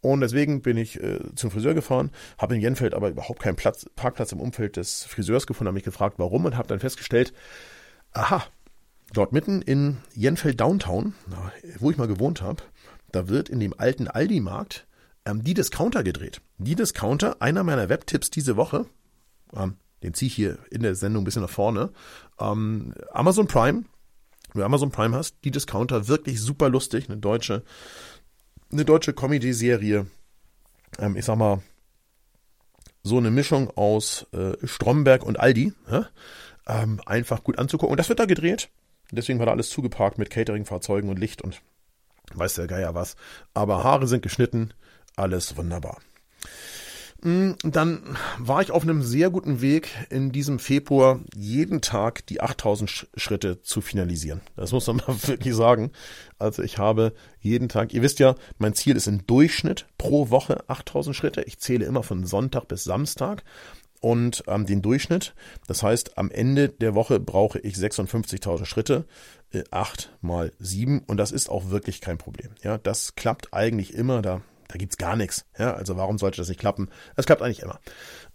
Und 0.00 0.20
deswegen 0.20 0.62
bin 0.62 0.76
ich 0.76 1.00
äh, 1.00 1.18
zum 1.34 1.50
Friseur 1.50 1.74
gefahren, 1.74 2.10
habe 2.38 2.54
in 2.54 2.60
Jenfeld 2.60 2.94
aber 2.94 3.10
überhaupt 3.10 3.40
keinen 3.40 3.56
Platz, 3.56 3.86
Parkplatz 3.96 4.32
im 4.32 4.40
Umfeld 4.40 4.76
des 4.76 5.04
Friseurs 5.04 5.46
gefunden, 5.46 5.68
habe 5.68 5.74
mich 5.74 5.84
gefragt, 5.84 6.18
warum 6.18 6.44
und 6.46 6.56
habe 6.56 6.68
dann 6.68 6.80
festgestellt, 6.80 7.32
aha, 8.12 8.44
Dort 9.12 9.32
mitten 9.32 9.60
in 9.62 9.98
Jenfeld 10.14 10.60
Downtown, 10.60 11.14
wo 11.78 11.90
ich 11.90 11.96
mal 11.96 12.06
gewohnt 12.06 12.42
habe, 12.42 12.62
da 13.10 13.28
wird 13.28 13.48
in 13.48 13.58
dem 13.58 13.74
alten 13.76 14.06
Aldi-Markt 14.06 14.86
ähm, 15.24 15.42
die 15.42 15.54
Discounter 15.54 16.04
gedreht. 16.04 16.40
Die 16.58 16.76
Discounter, 16.76 17.42
einer 17.42 17.64
meiner 17.64 17.88
Webtipps 17.88 18.30
diese 18.30 18.56
Woche, 18.56 18.86
ähm, 19.54 19.76
den 20.02 20.14
ziehe 20.14 20.28
ich 20.28 20.34
hier 20.34 20.58
in 20.70 20.82
der 20.82 20.94
Sendung 20.94 21.22
ein 21.22 21.24
bisschen 21.24 21.42
nach 21.42 21.50
vorne. 21.50 21.90
Ähm, 22.38 22.94
Amazon 23.12 23.48
Prime, 23.48 23.84
wenn 24.52 24.60
du 24.60 24.64
Amazon 24.64 24.90
Prime 24.90 25.16
hast, 25.16 25.36
die 25.44 25.50
Discounter 25.50 26.08
wirklich 26.08 26.40
super 26.40 26.68
lustig, 26.68 27.08
eine 27.08 27.18
deutsche, 27.18 27.64
eine 28.70 28.84
deutsche 28.84 29.12
Comedy-Serie. 29.12 30.06
Ähm, 30.98 31.16
ich 31.16 31.24
sag 31.24 31.36
mal, 31.36 31.62
so 33.02 33.18
eine 33.18 33.30
Mischung 33.30 33.70
aus 33.76 34.26
äh, 34.32 34.54
Stromberg 34.66 35.24
und 35.24 35.40
Aldi. 35.40 35.72
Ähm, 36.66 37.00
einfach 37.06 37.42
gut 37.42 37.58
anzugucken. 37.58 37.90
Und 37.90 37.96
das 37.98 38.08
wird 38.08 38.20
da 38.20 38.26
gedreht. 38.26 38.70
Deswegen 39.12 39.38
war 39.38 39.46
da 39.46 39.52
alles 39.52 39.70
zugeparkt 39.70 40.18
mit 40.18 40.30
Cateringfahrzeugen 40.30 41.10
und 41.10 41.18
Licht 41.18 41.42
und 41.42 41.62
weiß 42.34 42.54
der 42.54 42.66
Geier 42.66 42.94
was. 42.94 43.16
Aber 43.54 43.84
Haare 43.84 44.06
sind 44.06 44.22
geschnitten, 44.22 44.72
alles 45.16 45.56
wunderbar. 45.56 45.98
Mm, 47.22 47.52
dann 47.62 48.16
war 48.38 48.62
ich 48.62 48.70
auf 48.70 48.82
einem 48.82 49.02
sehr 49.02 49.28
guten 49.28 49.60
Weg 49.60 49.90
in 50.08 50.32
diesem 50.32 50.58
Februar 50.58 51.20
jeden 51.36 51.82
Tag 51.82 52.24
die 52.26 52.40
8000 52.40 53.08
Schritte 53.14 53.60
zu 53.60 53.82
finalisieren. 53.82 54.40
Das 54.56 54.72
muss 54.72 54.86
man 54.86 54.96
mal 55.06 55.16
wirklich 55.26 55.54
sagen. 55.54 55.90
Also 56.38 56.62
ich 56.62 56.78
habe 56.78 57.12
jeden 57.40 57.68
Tag, 57.68 57.92
ihr 57.92 58.00
wisst 58.02 58.20
ja, 58.20 58.36
mein 58.58 58.74
Ziel 58.74 58.96
ist 58.96 59.06
im 59.06 59.26
Durchschnitt 59.26 59.86
pro 59.98 60.30
Woche 60.30 60.64
8000 60.68 61.14
Schritte. 61.14 61.42
Ich 61.42 61.58
zähle 61.58 61.84
immer 61.84 62.02
von 62.02 62.24
Sonntag 62.24 62.68
bis 62.68 62.84
Samstag 62.84 63.44
und 64.00 64.42
ähm, 64.46 64.66
den 64.66 64.82
Durchschnitt. 64.82 65.34
Das 65.66 65.82
heißt, 65.82 66.18
am 66.18 66.30
Ende 66.30 66.68
der 66.68 66.94
Woche 66.94 67.20
brauche 67.20 67.58
ich 67.58 67.74
56.000 67.76 68.64
Schritte, 68.64 69.04
äh, 69.52 69.64
8 69.70 70.16
mal 70.20 70.52
7 70.58 71.00
und 71.06 71.16
das 71.16 71.32
ist 71.32 71.48
auch 71.48 71.70
wirklich 71.70 72.00
kein 72.00 72.18
Problem. 72.18 72.50
Ja, 72.62 72.78
das 72.78 73.14
klappt 73.14 73.52
eigentlich 73.52 73.94
immer. 73.94 74.22
Da 74.22 74.42
da 74.70 74.76
gibt's 74.76 74.98
gar 74.98 75.16
nichts. 75.16 75.46
Ja, 75.58 75.74
also 75.74 75.96
warum 75.96 76.18
sollte 76.18 76.36
das 76.36 76.48
nicht 76.48 76.60
klappen? 76.60 76.90
Es 77.16 77.26
klappt 77.26 77.42
eigentlich 77.42 77.62
immer. 77.62 77.80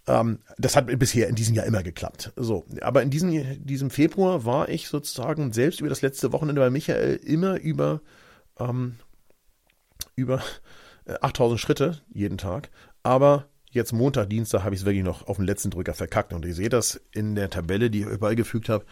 Ähm, 0.06 0.40
das 0.58 0.76
hat 0.76 0.88
bisher 1.00 1.30
in 1.30 1.36
diesem 1.36 1.56
Jahr 1.56 1.66
immer 1.66 1.82
geklappt. 1.82 2.34
So, 2.36 2.66
aber 2.82 3.02
in 3.04 3.10
diesem, 3.10 3.66
diesem 3.66 3.90
Februar 3.90 4.44
war 4.44 4.68
ich 4.68 4.90
sozusagen 4.90 5.54
selbst 5.54 5.80
über 5.80 5.88
das 5.88 6.02
letzte 6.02 6.34
Wochenende 6.34 6.60
bei 6.60 6.70
Michael 6.70 7.16
immer 7.24 7.58
über, 7.60 8.02
ähm, 8.60 8.98
über 10.18 10.44
8000 11.22 11.58
äh, 11.58 11.62
Schritte 11.62 12.02
jeden 12.14 12.38
Tag. 12.38 12.70
Aber 13.02 13.48
jetzt 13.76 13.94
Montag, 13.94 14.30
Dienstag 14.30 14.64
habe 14.64 14.74
ich 14.74 14.82
es 14.82 14.86
wirklich 14.86 15.04
noch 15.04 15.28
auf 15.28 15.38
den 15.38 15.46
letzten 15.46 15.70
Drücker 15.70 15.94
verkackt. 15.94 16.34
Und 16.34 16.46
ihr 16.46 16.54
seht 16.54 16.74
das 16.74 17.02
in 17.12 17.36
der 17.36 17.50
Tabelle, 17.50 17.90
die 17.90 18.02
ich 18.02 18.08
euch 18.08 18.20
beigefügt 18.20 18.70
habe. 18.70 18.86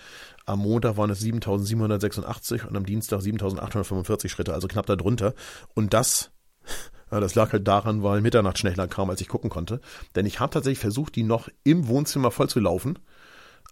Am 0.45 0.59
Montag 0.59 0.97
waren 0.97 1.09
es 1.09 1.19
7786 1.19 2.65
und 2.65 2.75
am 2.75 2.85
Dienstag 2.85 3.21
7845 3.21 4.31
Schritte, 4.31 4.53
also 4.53 4.67
knapp 4.67 4.85
darunter. 4.85 5.33
Und 5.73 5.93
das 5.93 6.31
das 7.09 7.35
lag 7.35 7.51
halt 7.51 7.67
daran, 7.67 8.03
weil 8.03 8.21
Mitternacht 8.21 8.57
schneller 8.57 8.87
kam, 8.87 9.09
als 9.09 9.21
ich 9.21 9.27
gucken 9.27 9.49
konnte. 9.49 9.81
Denn 10.15 10.25
ich 10.25 10.39
habe 10.39 10.53
tatsächlich 10.53 10.79
versucht, 10.79 11.15
die 11.15 11.23
noch 11.23 11.49
im 11.63 11.87
Wohnzimmer 11.87 12.31
voll 12.31 12.49
zu 12.49 12.59
laufen, 12.59 12.99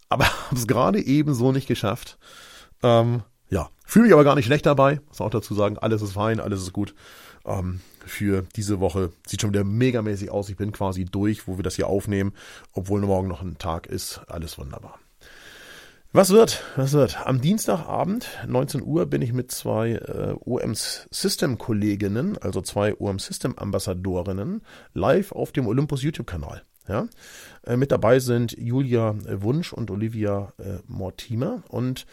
aber 0.10 0.26
habe 0.48 0.56
es 0.56 0.68
gerade 0.68 1.02
eben 1.02 1.34
so 1.34 1.52
nicht 1.52 1.68
geschafft. 1.68 2.18
Ähm, 2.84 3.24
ja, 3.50 3.70
fühle 3.86 4.06
mich 4.06 4.14
aber 4.14 4.24
gar 4.24 4.36
nicht 4.36 4.46
schlecht 4.46 4.66
dabei. 4.66 5.02
Muss 5.08 5.22
auch 5.22 5.30
dazu 5.30 5.54
sagen, 5.54 5.78
alles 5.78 6.02
ist 6.02 6.14
fein, 6.14 6.40
alles 6.40 6.62
ist 6.62 6.74
gut. 6.74 6.96
Ähm, 7.46 7.82
für 8.06 8.44
diese 8.56 8.80
Woche 8.80 9.12
sieht 9.28 9.42
schon 9.42 9.54
wieder 9.54 9.64
megamäßig 9.64 10.32
aus. 10.32 10.50
Ich 10.50 10.58
bin 10.58 10.72
quasi 10.72 11.06
durch, 11.06 11.48
wo 11.48 11.58
wir 11.58 11.64
das 11.64 11.76
hier 11.76 11.88
aufnehmen, 11.88 12.34
obwohl 12.74 13.02
morgen 13.02 13.28
noch 13.28 13.42
ein 13.42 13.58
Tag 13.58 13.88
ist. 13.88 14.22
Alles 14.28 14.58
wunderbar. 14.58 15.00
Was 16.14 16.32
wird? 16.32 16.62
Was 16.76 16.92
wird? 16.92 17.26
Am 17.26 17.40
Dienstagabend, 17.40 18.28
19 18.46 18.84
Uhr, 18.84 19.06
bin 19.06 19.22
ich 19.22 19.32
mit 19.32 19.50
zwei 19.52 19.92
äh, 19.92 20.36
OM 20.44 20.74
System 20.76 21.58
Kolleginnen, 21.58 22.38
also 22.38 22.62
zwei 22.62 22.94
OM 23.00 23.18
System 23.18 23.58
Ambassadorinnen, 23.58 24.62
live 24.94 25.32
auf 25.32 25.54
dem 25.54 25.68
Olympus 25.68 26.04
YouTube-Kanal. 26.04 26.64
Ja? 26.90 27.08
Äh, 27.64 27.78
mit 27.78 27.94
dabei 27.94 28.20
sind 28.20 28.58
Julia 28.58 29.16
Wunsch 29.42 29.72
und 29.72 29.90
Olivia 29.90 30.52
äh, 30.58 30.80
Mortimer 30.86 31.64
und 31.70 32.06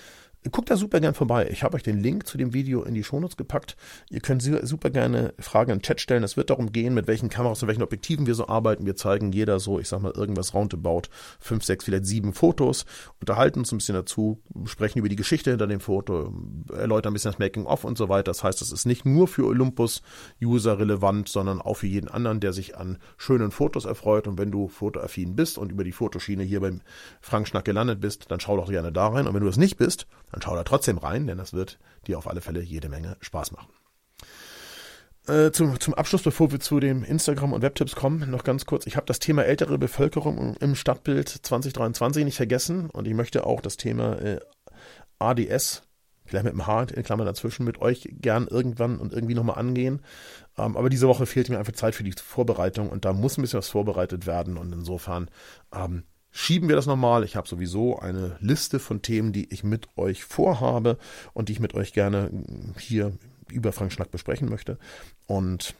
Guckt 0.53 0.70
da 0.70 0.77
super 0.77 1.01
gern 1.01 1.14
vorbei. 1.14 1.48
Ich 1.51 1.64
habe 1.64 1.74
euch 1.74 1.83
den 1.83 1.98
Link 1.98 2.29
zu 2.29 2.38
dem 2.38 2.55
Video 2.55 2.85
in 2.85 2.94
die 2.94 3.03
Shownotes 3.03 3.37
gepackt. 3.37 3.77
Ihr 4.09 4.20
könnt 4.20 4.40
super 4.42 4.88
gerne 4.88 5.35
Fragen 5.40 5.72
im 5.72 5.83
Chat 5.83 6.01
stellen. 6.01 6.22
Es 6.22 6.37
wird 6.37 6.51
darum 6.51 6.70
gehen, 6.70 6.94
mit 6.94 7.09
welchen 7.09 7.29
Kameras 7.29 7.61
und 7.61 7.66
welchen 7.66 7.83
Objektiven 7.83 8.27
wir 8.27 8.37
so 8.37 8.46
arbeiten. 8.46 8.87
Wir 8.87 8.94
zeigen 8.94 9.33
jeder 9.33 9.59
so, 9.59 9.81
ich 9.81 9.88
sag 9.88 10.01
mal, 10.01 10.12
irgendwas 10.12 10.55
roundabout 10.55 11.03
fünf, 11.40 11.64
sechs, 11.64 11.85
vielleicht 11.85 12.07
sieben 12.07 12.33
Fotos, 12.33 12.87
unterhalten 13.20 13.59
uns 13.59 13.72
ein 13.72 13.79
bisschen 13.79 13.96
dazu, 13.96 14.40
sprechen 14.66 15.01
über 15.01 15.09
die 15.09 15.16
Geschichte 15.16 15.51
hinter 15.51 15.66
dem 15.66 15.81
Foto, 15.81 16.33
erläutern 16.72 17.11
ein 17.11 17.14
bisschen 17.14 17.33
das 17.33 17.40
Making-of 17.40 17.83
und 17.83 17.98
so 17.98 18.09
weiter. 18.09 18.31
Das 18.31 18.44
heißt, 18.44 18.62
es 18.62 18.70
ist 18.70 18.87
nicht 18.87 19.05
nur 19.05 19.27
für 19.27 19.44
Olympus-User 19.44 20.79
relevant, 20.79 21.29
sondern 21.29 21.61
auch 21.61 21.79
für 21.79 21.88
jeden 21.88 22.09
anderen, 22.09 22.38
der 22.38 22.53
sich 22.53 22.77
an 22.77 22.98
schönen 23.16 23.51
Fotos 23.51 23.87
erfreut. 23.87 24.29
Und 24.29 24.38
wenn 24.38 24.53
du 24.53 24.68
fotoaffin 24.68 25.35
bist 25.35 25.59
und 25.59 25.72
über 25.72 25.83
die 25.83 25.92
Fotoschiene 25.92 26.44
hier 26.44 26.61
beim 26.61 26.81
Frank 27.20 27.48
Schnack 27.48 27.64
gelandet 27.64 28.01
bist, 28.01 28.31
dann 28.31 28.38
schau 28.38 28.57
doch 28.57 28.70
gerne 28.70 28.92
da 28.92 29.09
rein. 29.09 29.27
Und 29.27 29.35
wenn 29.35 29.42
du 29.42 29.48
es 29.48 29.57
nicht 29.57 29.79
bist, 29.79 30.07
dann 30.33 30.43
schau 30.43 30.55
da 30.55 30.64
trotzdem 30.64 30.99
rein, 30.99 31.27
denn 31.27 31.38
das 31.38 31.53
wird 31.53 31.79
dir 32.07 32.19
auf 32.19 32.29
alle 32.29 32.41
Fälle 32.41 32.61
jede 32.61 32.88
Menge 32.88 33.17
Spaß 33.21 33.53
machen. 33.53 33.69
Äh, 35.29 35.53
zum, 35.53 35.79
zum 35.79 35.93
Abschluss, 35.93 36.23
bevor 36.23 36.53
wir 36.53 36.61
zu 36.61 36.81
den 36.81 37.03
Instagram- 37.03 37.53
und 37.53 37.61
Webtipps 37.61 37.95
kommen, 37.95 38.31
noch 38.31 38.45
ganz 38.45 38.64
kurz. 38.64 38.87
Ich 38.87 38.97
habe 38.97 39.07
das 39.07 39.19
Thema 39.19 39.45
ältere 39.45 39.77
Bevölkerung 39.77 40.57
im 40.57 40.75
Stadtbild 40.75 41.29
2023 41.29 42.25
nicht 42.25 42.37
vergessen 42.37 42.88
und 42.88 43.07
ich 43.07 43.12
möchte 43.12 43.45
auch 43.45 43.61
das 43.61 43.77
Thema 43.77 44.19
äh, 44.23 44.41
ADS, 45.19 45.83
vielleicht 46.25 46.45
mit 46.45 46.55
dem 46.55 46.67
H 46.67 46.85
in 46.95 47.03
Klammern 47.03 47.27
dazwischen, 47.27 47.64
mit 47.64 47.81
euch 47.83 48.09
gern 48.11 48.47
irgendwann 48.49 48.99
und 48.99 49.12
irgendwie 49.12 49.35
nochmal 49.35 49.59
angehen. 49.59 50.01
Ähm, 50.57 50.79
aber 50.79 50.88
diese 50.88 51.09
Woche 51.09 51.27
fehlt 51.27 51.51
mir 51.51 51.59
einfach 51.59 51.75
Zeit 51.75 51.95
für 51.95 52.05
die 52.05 52.12
Vorbereitung 52.12 52.88
und 52.88 53.05
da 53.05 53.12
muss 53.12 53.37
ein 53.37 53.43
bisschen 53.43 53.59
was 53.59 53.69
vorbereitet 53.69 54.27
werden 54.27 54.57
und 54.57 54.73
insofern 54.73 55.31
ähm, 55.75 56.05
schieben 56.31 56.69
wir 56.69 56.77
das 56.77 56.87
nochmal. 56.87 57.25
Ich 57.25 57.37
habe 57.37 57.49
sowieso 57.49 57.99
eine 57.99 58.37
Liste 58.41 58.79
von 58.79 59.03
Themen, 59.03 59.33
die 59.33 59.53
ich 59.53 59.64
mit 59.64 59.88
euch 59.97 60.25
vorhabe 60.25 60.99
und 61.33 61.49
die 61.49 61.53
ich 61.53 61.61
mit 61.61 61.75
euch 61.75 61.93
gerne 61.93 62.31
hier 62.79 63.12
über 63.51 63.73
Frank 63.73 63.93
Schnack 63.93 64.11
besprechen 64.11 64.49
möchte. 64.49 64.79
Und 65.27 65.75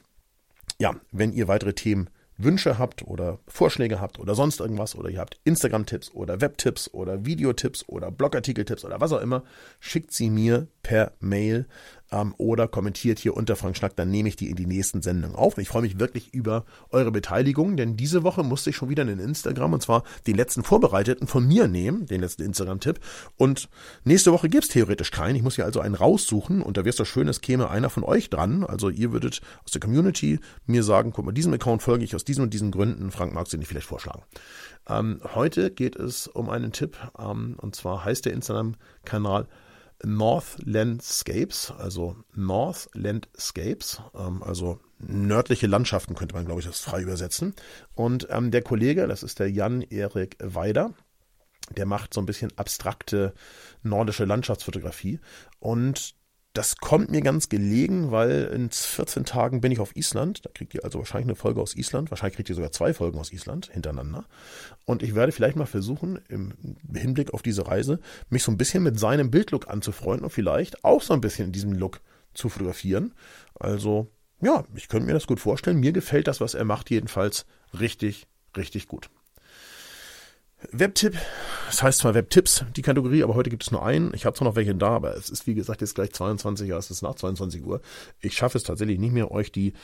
ja, 0.79 0.95
wenn 1.13 1.33
ihr 1.33 1.49
weitere 1.49 1.75
Themen 1.75 2.09
Wünsche 2.39 2.79
habt 2.79 3.03
oder 3.03 3.41
Vorschläge 3.49 4.01
habt 4.01 4.19
oder 4.21 4.37
sonst 4.37 4.61
irgendwas 4.61 4.95
oder 4.95 5.11
ihr 5.11 5.19
habt 5.19 5.41
Instagram-Tipps 5.43 6.13
oder 6.13 6.41
Web-Tipps 6.41 6.89
oder 6.95 7.27
Videotipps 7.27 7.89
oder 7.89 8.13
Blogartikel-Tipps 8.13 8.85
oder 8.85 9.01
was 9.01 9.13
auch 9.13 9.21
immer, 9.21 9.43
schickt 9.81 10.13
sie 10.13 10.31
mir 10.31 10.69
per 10.83 11.13
Mail 11.19 11.67
ähm, 12.11 12.35
oder 12.39 12.69
kommentiert 12.69 13.19
hier 13.19 13.37
unter 13.37 13.57
Frank 13.57 13.77
Schnack, 13.77 13.97
dann 13.97 14.11
nehme 14.11 14.29
ich 14.29 14.37
die 14.37 14.51
in 14.51 14.57
die 14.57 14.67
nächsten 14.67 15.03
Sendungen 15.03 15.37
auf. 15.37 15.57
Und 15.57 15.63
ich 15.63 15.69
freue 15.69 15.83
mich 15.83 15.99
wirklich 15.99 16.33
über 16.35 16.65
eure 16.91 17.11
Beteiligung, 17.11 17.77
denn 17.77 17.97
diese 17.97 18.23
Woche 18.23 18.43
musste 18.43 18.71
ich 18.71 18.77
schon 18.77 18.89
wieder 18.89 19.03
einen 19.03 19.19
Instagram 19.19 19.75
und 19.75 19.83
zwar 19.83 20.05
den 20.27 20.37
letzten 20.37 20.63
Vorbereiteten 20.63 21.27
von 21.27 21.47
mir 21.47 21.69
nehmen, 21.69 22.07
den 22.07 22.21
letzten 22.21 22.43
Instagram-Tipp. 22.43 23.01
Und 23.37 23.69
nächste 24.05 24.33
Woche 24.33 24.49
gibt's 24.49 24.69
theoretisch 24.69 25.11
keinen. 25.11 25.37
Ich 25.37 25.43
muss 25.43 25.57
hier 25.57 25.65
also 25.65 25.81
einen 25.81 25.95
raussuchen 25.95 26.63
und 26.63 26.77
da 26.77 26.83
wäre 26.83 26.91
es 26.91 26.97
doch 26.97 27.07
schön, 27.07 27.29
es 27.29 27.41
käme 27.41 27.71
einer 27.71 27.91
von 27.91 28.05
euch 28.05 28.31
dran. 28.31 28.65
Also 28.65 28.89
ihr 28.89 29.13
würdet 29.13 29.41
aus 29.65 29.73
der 29.73 29.81
Community 29.81 30.41
mir 30.67 30.83
sagen, 30.83 31.13
guck 31.13 31.25
mal, 31.25 31.33
diesem 31.33 31.53
Account 31.53 31.83
folge 31.83 32.05
ich 32.05 32.15
aus 32.15 32.25
diesen 32.25 32.43
und 32.43 32.55
diesen 32.55 32.71
Gründen. 32.71 33.11
Frank, 33.11 33.35
magst 33.35 33.53
du 33.53 33.59
nicht 33.59 33.69
vielleicht 33.69 33.87
vorschlagen? 33.87 34.23
Ähm, 34.89 35.21
heute 35.35 35.71
geht 35.71 35.97
es 35.97 36.27
um 36.27 36.49
einen 36.49 36.73
Tipp 36.73 36.97
ähm, 37.19 37.57
und 37.59 37.77
zwar 37.77 38.05
heißt 38.05 38.25
der 38.25 38.33
Instagram-Kanal 38.33 39.47
North 40.05 40.57
Landscapes, 40.65 41.73
also 41.77 42.17
North 42.35 42.89
Landscapes, 42.95 44.01
ähm, 44.15 44.43
also 44.43 44.81
nördliche 44.99 45.67
Landschaften 45.67 46.15
könnte 46.15 46.35
man, 46.35 46.45
glaube 46.45 46.61
ich, 46.61 46.67
das 46.67 46.81
frei 46.81 47.03
übersetzen. 47.03 47.55
Und 47.95 48.29
ähm, 48.31 48.51
der 48.51 48.63
Kollege, 48.63 49.07
das 49.07 49.23
ist 49.23 49.39
der 49.39 49.51
Jan-Erik 49.51 50.37
Weider, 50.41 50.95
der 51.77 51.87
macht 51.87 52.15
so 52.15 52.21
ein 52.21 52.27
bisschen 52.27 52.53
abstrakte 52.57 53.35
nordische 53.83 54.25
Landschaftsfotografie. 54.25 55.21
Und 55.59 56.15
das 56.59 56.75
kommt 56.79 57.09
mir 57.09 57.21
ganz 57.21 57.49
gelegen, 57.49 58.11
weil 58.11 58.51
in 58.53 58.69
14 58.69 59.25
Tagen 59.25 59.61
bin 59.61 59.71
ich 59.71 59.79
auf 59.79 59.95
Island. 59.95 60.45
Da 60.45 60.51
kriegt 60.53 60.75
ihr 60.75 60.83
also 60.83 60.99
wahrscheinlich 60.99 61.29
eine 61.29 61.37
Folge 61.37 61.61
aus 61.61 61.77
Island. 61.77 62.11
Wahrscheinlich 62.11 62.35
kriegt 62.35 62.49
ihr 62.49 62.57
sogar 62.57 62.73
zwei 62.73 62.93
Folgen 62.93 63.17
aus 63.21 63.33
Island 63.33 63.71
hintereinander. 63.73 64.25
Und 64.85 65.05
ich 65.05 65.15
werde 65.15 65.31
vielleicht 65.31 65.55
mal 65.55 65.67
versuchen, 65.67 66.19
im 66.29 66.55
Hinblick 66.93 67.33
auf 67.33 67.43
diese 67.43 67.69
Reise, 67.69 68.01
mich 68.29 68.43
so 68.43 68.51
ein 68.51 68.57
bisschen 68.57 68.83
mit 68.83 68.99
seinem 68.99 69.31
Bildlook 69.31 69.69
anzufreunden 69.69 70.25
und 70.25 70.33
vielleicht 70.33 70.85
auch 70.85 71.01
so 71.01 71.15
ein 71.15 71.21
bisschen 71.21 71.47
in 71.47 71.53
diesem 71.53 71.75
Look 71.75 72.01
zu 72.35 72.49
fotografieren. 72.49 73.15
Also, 73.55 74.11
ja, 74.41 74.65
ich 74.75 74.89
könnte 74.89 75.07
mir 75.07 75.15
das 75.15 75.29
gut 75.29 75.39
vorstellen. 75.39 75.79
Mir 75.79 75.93
gefällt 75.93 76.27
das, 76.27 76.41
was 76.41 76.55
er 76.55 76.65
macht, 76.65 76.91
jedenfalls 76.91 77.47
richtig, 77.79 78.27
richtig 78.57 78.89
gut. 78.89 79.11
Webtipp, 80.73 81.17
das 81.67 81.85
heißt 81.85 82.01
zwar 82.01 82.15
Webtipps, 82.15 82.65
die 82.75 82.83
Kategorie, 82.83 83.23
aber 83.23 83.37
heute 83.37 83.49
gibt 83.49 83.63
es 83.63 83.71
nur 83.71 83.85
einen. 83.85 84.13
Ich 84.13 84.27
habe 84.27 84.37
zwar 84.37 84.49
noch 84.49 84.57
welche 84.57 84.75
da, 84.75 84.89
aber 84.89 85.15
es 85.15 85.31
ist 85.31 85.47
wie 85.47 85.55
gesagt 85.55 85.81
jetzt 85.83 85.95
gleich 85.95 86.13
22 86.13 86.73
Uhr, 86.73 86.77
es 86.77 86.91
ist 86.91 87.03
nach 87.03 87.15
22 87.15 87.65
Uhr. 87.65 87.81
Ich 88.21 88.35
schaffe 88.35 88.59
es 88.59 88.65
tatsächlich 88.65 88.99
nicht 88.99 89.13
mehr, 89.13 89.31
euch 89.31 89.53
die 89.53 89.75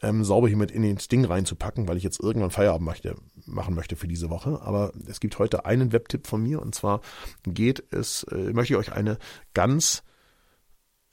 ähm, 0.00 0.24
sauber 0.24 0.48
hier 0.48 0.56
mit 0.56 0.70
in 0.70 0.82
den 0.82 0.96
Ding 0.96 1.26
reinzupacken, 1.26 1.86
weil 1.86 1.98
ich 1.98 2.02
jetzt 2.02 2.18
irgendwann 2.18 2.50
Feierabend 2.50 2.86
möchte, 2.86 3.14
machen 3.44 3.74
möchte 3.74 3.94
für 3.94 4.08
diese 4.08 4.30
Woche. 4.30 4.62
Aber 4.62 4.92
es 5.06 5.20
gibt 5.20 5.38
heute 5.38 5.66
einen 5.66 5.92
Webtipp 5.92 6.26
von 6.26 6.42
mir 6.42 6.62
und 6.62 6.74
zwar 6.74 7.02
geht 7.44 7.84
es, 7.90 8.24
äh, 8.24 8.54
möchte 8.54 8.72
ich 8.72 8.78
euch 8.78 8.92
eine 8.92 9.18
ganz 9.52 10.02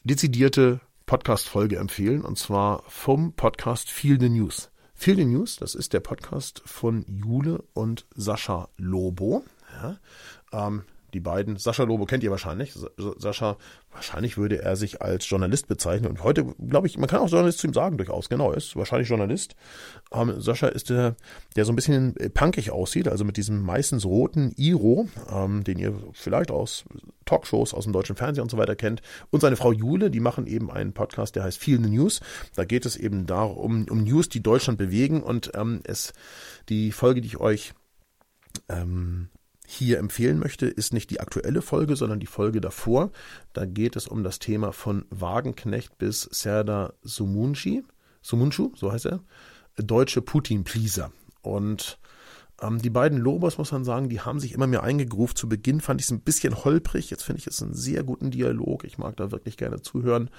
dezidierte 0.03 0.79
Podcast-Folge 1.07 1.75
empfehlen 1.75 2.21
und 2.23 2.37
zwar 2.37 2.83
vom 2.87 3.33
Podcast 3.33 3.89
Feel 3.89 4.17
the 4.17 4.29
News. 4.29 4.68
Feel 5.01 5.23
News, 5.23 5.55
das 5.55 5.75
ist 5.75 5.93
der 5.93 6.01
Podcast 6.01 6.61
von 6.65 7.05
Jule 7.07 7.63
und 7.73 8.05
Sascha 8.15 8.67
Lobo. 8.75 9.45
Ja, 9.81 9.97
ähm, 10.51 10.83
die 11.13 11.19
beiden. 11.19 11.57
Sascha 11.57 11.83
Lobo 11.83 12.05
kennt 12.05 12.23
ihr 12.23 12.31
wahrscheinlich. 12.31 12.73
Sascha, 13.17 13.57
wahrscheinlich 13.91 14.37
würde 14.37 14.61
er 14.61 14.75
sich 14.75 15.01
als 15.01 15.29
Journalist 15.29 15.67
bezeichnen. 15.67 16.09
Und 16.09 16.23
heute, 16.23 16.45
glaube 16.67 16.87
ich, 16.87 16.97
man 16.97 17.09
kann 17.09 17.19
auch 17.19 17.29
Journalist 17.29 17.59
zu 17.59 17.67
ihm 17.67 17.73
sagen, 17.73 17.97
durchaus. 17.97 18.29
Genau, 18.29 18.51
ist 18.51 18.75
wahrscheinlich 18.75 19.09
Journalist. 19.09 19.55
Ähm, 20.13 20.39
Sascha 20.39 20.67
ist 20.67 20.89
der, 20.89 21.15
der 21.55 21.65
so 21.65 21.71
ein 21.71 21.75
bisschen 21.75 22.15
punkig 22.33 22.71
aussieht, 22.71 23.07
also 23.07 23.23
mit 23.23 23.37
diesem 23.37 23.61
meistens 23.61 24.05
roten 24.05 24.53
Iro, 24.57 25.07
ähm, 25.31 25.63
den 25.63 25.79
ihr 25.79 25.93
vielleicht 26.13 26.51
aus 26.51 26.85
Talkshows, 27.25 27.73
aus 27.73 27.83
dem 27.83 27.93
deutschen 27.93 28.15
Fernsehen 28.15 28.43
und 28.43 28.51
so 28.51 28.57
weiter 28.57 28.75
kennt. 28.75 29.01
Und 29.29 29.41
seine 29.41 29.55
Frau 29.55 29.71
Jule, 29.71 30.09
die 30.09 30.19
machen 30.19 30.47
eben 30.47 30.71
einen 30.71 30.93
Podcast, 30.93 31.35
der 31.35 31.43
heißt 31.43 31.57
Feel 31.57 31.81
the 31.83 31.89
News. 31.89 32.21
Da 32.55 32.65
geht 32.65 32.85
es 32.85 32.97
eben 32.97 33.25
darum, 33.25 33.85
um 33.89 34.03
News, 34.03 34.29
die 34.29 34.41
Deutschland 34.41 34.77
bewegen. 34.77 35.21
Und 35.21 35.51
ähm, 35.55 35.81
es, 35.83 36.13
die 36.69 36.91
Folge, 36.91 37.21
die 37.21 37.27
ich 37.27 37.39
euch 37.39 37.73
ähm, 38.67 39.29
hier 39.71 39.99
empfehlen 39.99 40.39
möchte, 40.39 40.65
ist 40.65 40.93
nicht 40.93 41.11
die 41.11 41.19
aktuelle 41.19 41.61
Folge, 41.61 41.95
sondern 41.95 42.19
die 42.19 42.25
Folge 42.25 42.59
davor. 42.59 43.11
Da 43.53 43.65
geht 43.65 43.95
es 43.95 44.07
um 44.07 44.23
das 44.23 44.39
Thema 44.39 44.71
von 44.71 45.05
Wagenknecht 45.11 45.97
bis 45.99 46.23
Serdar 46.23 46.93
Sumunji, 47.03 47.83
Sumunschu, 48.23 48.71
so 48.75 48.91
heißt 48.91 49.05
er, 49.05 49.19
deutsche 49.77 50.21
Putin-Pleaser. 50.21 51.11
Und 51.41 51.99
ähm, 52.61 52.81
die 52.81 52.89
beiden 52.89 53.19
Lobos, 53.19 53.57
muss 53.59 53.71
man 53.71 53.83
sagen, 53.83 54.09
die 54.09 54.21
haben 54.21 54.39
sich 54.39 54.53
immer 54.53 54.67
mehr 54.67 54.83
eingegruft. 54.83 55.37
Zu 55.37 55.47
Beginn 55.47 55.81
fand 55.81 56.01
ich 56.01 56.07
es 56.07 56.11
ein 56.11 56.21
bisschen 56.21 56.63
holprig. 56.63 57.09
Jetzt 57.09 57.23
finde 57.23 57.39
ich 57.39 57.47
es 57.47 57.61
einen 57.61 57.73
sehr 57.75 58.03
guten 58.03 58.31
Dialog. 58.31 58.83
Ich 58.83 58.97
mag 58.97 59.15
da 59.17 59.31
wirklich 59.31 59.55
gerne 59.55 59.81
zuhören. 59.81 60.29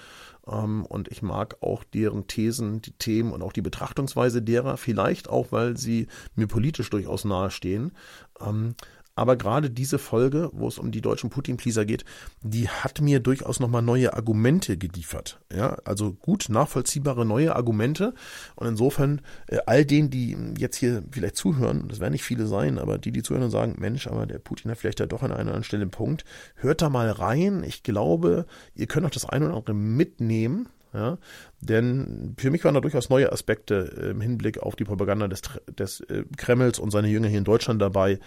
Ähm, 0.47 0.85
und 0.85 1.09
ich 1.09 1.23
mag 1.23 1.57
auch 1.63 1.85
deren 1.85 2.27
Thesen, 2.27 2.83
die 2.83 2.93
Themen 2.93 3.33
und 3.33 3.43
auch 3.43 3.53
die 3.53 3.63
Betrachtungsweise 3.63 4.43
derer. 4.43 4.77
Vielleicht 4.77 5.29
auch, 5.29 5.53
weil 5.53 5.77
sie 5.77 6.09
mir 6.35 6.47
politisch 6.49 6.91
durchaus 6.91 7.25
nahestehen. 7.25 7.93
Ähm, 8.41 8.75
aber 9.21 9.37
gerade 9.37 9.69
diese 9.69 9.99
Folge, 9.99 10.49
wo 10.55 10.67
es 10.67 10.79
um 10.79 10.93
die 10.93 11.03
deutschen 11.03 11.29
Putin-Pleaser 11.29 11.85
geht, 11.85 12.07
die 12.41 12.71
hat 12.71 13.03
mir 13.03 13.21
durchaus 13.21 13.61
nochmal 13.61 13.83
neue 13.83 14.15
Argumente 14.15 14.79
geliefert. 14.79 15.43
Ja, 15.55 15.77
also 15.85 16.15
gut 16.15 16.47
nachvollziehbare 16.49 17.27
neue 17.27 17.55
Argumente. 17.55 18.15
Und 18.57 18.69
insofern, 18.69 19.21
äh, 19.49 19.59
all 19.67 19.85
denen, 19.85 20.09
die 20.09 20.39
jetzt 20.57 20.77
hier 20.77 21.03
vielleicht 21.11 21.37
zuhören, 21.37 21.87
das 21.89 22.01
werden 22.01 22.13
nicht 22.13 22.25
viele 22.25 22.47
sein, 22.47 22.79
aber 22.79 22.97
die, 22.97 23.13
die 23.13 23.23
zuhören 23.23 23.45
und 23.45 23.51
sagen, 23.51 23.75
Mensch, 23.77 24.07
aber 24.07 24.25
der 24.25 24.39
Putin 24.39 24.71
hat 24.71 24.79
vielleicht 24.79 25.01
da 25.01 25.07
doch 25.07 25.23
an 25.23 25.33
einer 25.33 25.41
anderen 25.41 25.65
Stelle 25.65 25.83
einen 25.83 25.91
Punkt, 25.91 26.25
hört 26.55 26.81
da 26.81 26.89
mal 26.89 27.11
rein. 27.11 27.63
Ich 27.63 27.83
glaube, 27.83 28.47
ihr 28.75 28.87
könnt 28.87 29.05
auch 29.05 29.11
das 29.11 29.29
eine 29.29 29.45
oder 29.45 29.57
andere 29.57 29.75
mitnehmen. 29.75 30.71
Ja, 30.93 31.19
denn 31.61 32.35
für 32.37 32.51
mich 32.51 32.65
waren 32.65 32.75
da 32.75 32.81
durchaus 32.81 33.11
neue 33.11 33.31
Aspekte 33.31 34.11
im 34.11 34.21
Hinblick 34.21 34.59
auf 34.59 34.75
die 34.75 34.85
Propaganda 34.85 35.29
des, 35.29 35.43
des 35.79 36.01
äh, 36.01 36.25
Kremls 36.37 36.81
und 36.81 36.91
seine 36.91 37.09
Jünger 37.09 37.29
hier 37.29 37.39
in 37.39 37.45
Deutschland 37.45 37.81
dabei. 37.81 38.19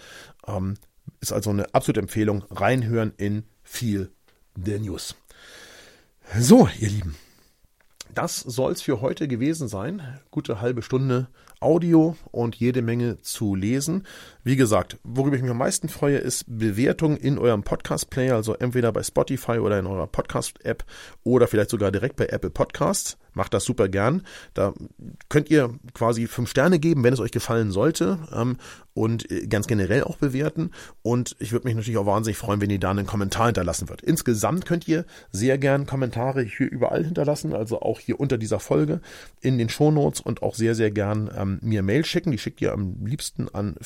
Ähm, 0.46 0.74
ist 1.20 1.32
also 1.32 1.50
eine 1.50 1.74
absolute 1.74 2.00
Empfehlung. 2.00 2.44
Reinhören 2.50 3.12
in 3.18 3.44
viel 3.62 4.10
der 4.56 4.78
News. 4.78 5.14
So, 6.38 6.68
ihr 6.80 6.88
Lieben. 6.88 7.16
Das 8.14 8.38
soll's 8.40 8.80
für 8.80 9.00
heute 9.00 9.28
gewesen 9.28 9.68
sein. 9.68 10.20
Gute 10.30 10.60
halbe 10.60 10.82
Stunde 10.82 11.28
Audio 11.64 12.14
und 12.30 12.56
jede 12.56 12.82
Menge 12.82 13.20
zu 13.22 13.54
lesen. 13.54 14.06
Wie 14.42 14.56
gesagt, 14.56 14.98
worüber 15.02 15.36
ich 15.36 15.42
mich 15.42 15.50
am 15.50 15.58
meisten 15.58 15.88
freue, 15.88 16.18
ist 16.18 16.44
Bewertung 16.46 17.16
in 17.16 17.38
eurem 17.38 17.62
Podcast-Player, 17.62 18.36
also 18.36 18.54
entweder 18.54 18.92
bei 18.92 19.02
Spotify 19.02 19.58
oder 19.58 19.78
in 19.78 19.86
eurer 19.86 20.06
Podcast-App 20.06 20.84
oder 21.24 21.48
vielleicht 21.48 21.70
sogar 21.70 21.90
direkt 21.90 22.16
bei 22.16 22.26
Apple 22.26 22.50
Podcasts. 22.50 23.16
Macht 23.34 23.54
das 23.54 23.64
super 23.64 23.88
gern. 23.88 24.22
Da 24.54 24.72
könnt 25.28 25.50
ihr 25.50 25.74
quasi 25.92 26.26
fünf 26.26 26.50
Sterne 26.50 26.78
geben, 26.78 27.04
wenn 27.04 27.12
es 27.12 27.20
euch 27.20 27.30
gefallen 27.30 27.70
sollte 27.70 28.18
ähm, 28.32 28.56
und 28.94 29.30
äh, 29.30 29.46
ganz 29.46 29.66
generell 29.66 30.04
auch 30.04 30.16
bewerten. 30.16 30.70
Und 31.02 31.36
ich 31.38 31.52
würde 31.52 31.66
mich 31.66 31.74
natürlich 31.74 31.98
auch 31.98 32.06
wahnsinnig 32.06 32.38
freuen, 32.38 32.60
wenn 32.60 32.70
ihr 32.70 32.80
da 32.80 32.90
einen 32.90 33.06
Kommentar 33.06 33.46
hinterlassen 33.46 33.88
wird. 33.88 34.02
Insgesamt 34.02 34.66
könnt 34.66 34.88
ihr 34.88 35.04
sehr 35.30 35.58
gern 35.58 35.86
Kommentare 35.86 36.42
hier 36.42 36.70
überall 36.70 37.04
hinterlassen, 37.04 37.52
also 37.52 37.80
auch 37.80 38.00
hier 38.00 38.20
unter 38.20 38.38
dieser 38.38 38.60
Folge 38.60 39.00
in 39.40 39.58
den 39.58 39.68
Shownotes 39.68 40.20
und 40.20 40.42
auch 40.42 40.54
sehr, 40.54 40.74
sehr 40.74 40.90
gern 40.90 41.30
ähm, 41.36 41.58
mir 41.62 41.82
Mail 41.82 42.04
schicken. 42.04 42.30
Die 42.30 42.38
schickt 42.38 42.60
ihr 42.60 42.72
am 42.72 43.04
liebsten 43.04 43.48
an 43.48 43.76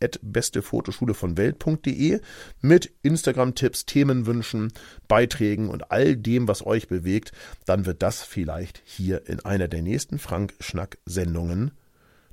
frank.bestefotoschule 0.00 1.14
von 1.14 1.36
Welt.de 1.36 2.20
mit 2.60 2.92
Instagram-Tipps, 3.02 3.86
Themenwünschen, 3.86 4.72
Beiträgen 5.08 5.68
und 5.68 5.90
all 5.90 6.16
dem, 6.16 6.48
was 6.48 6.64
euch 6.64 6.88
bewegt. 6.88 7.32
Dann 7.66 7.86
wird 7.86 8.02
das 8.02 8.22
vielleicht 8.22 8.82
hier 8.84 9.28
in 9.28 9.40
einer 9.40 9.68
der 9.68 9.82
nächsten 9.82 10.18
Frank-Schnack-Sendungen 10.18 11.72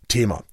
Thema. 0.08 0.44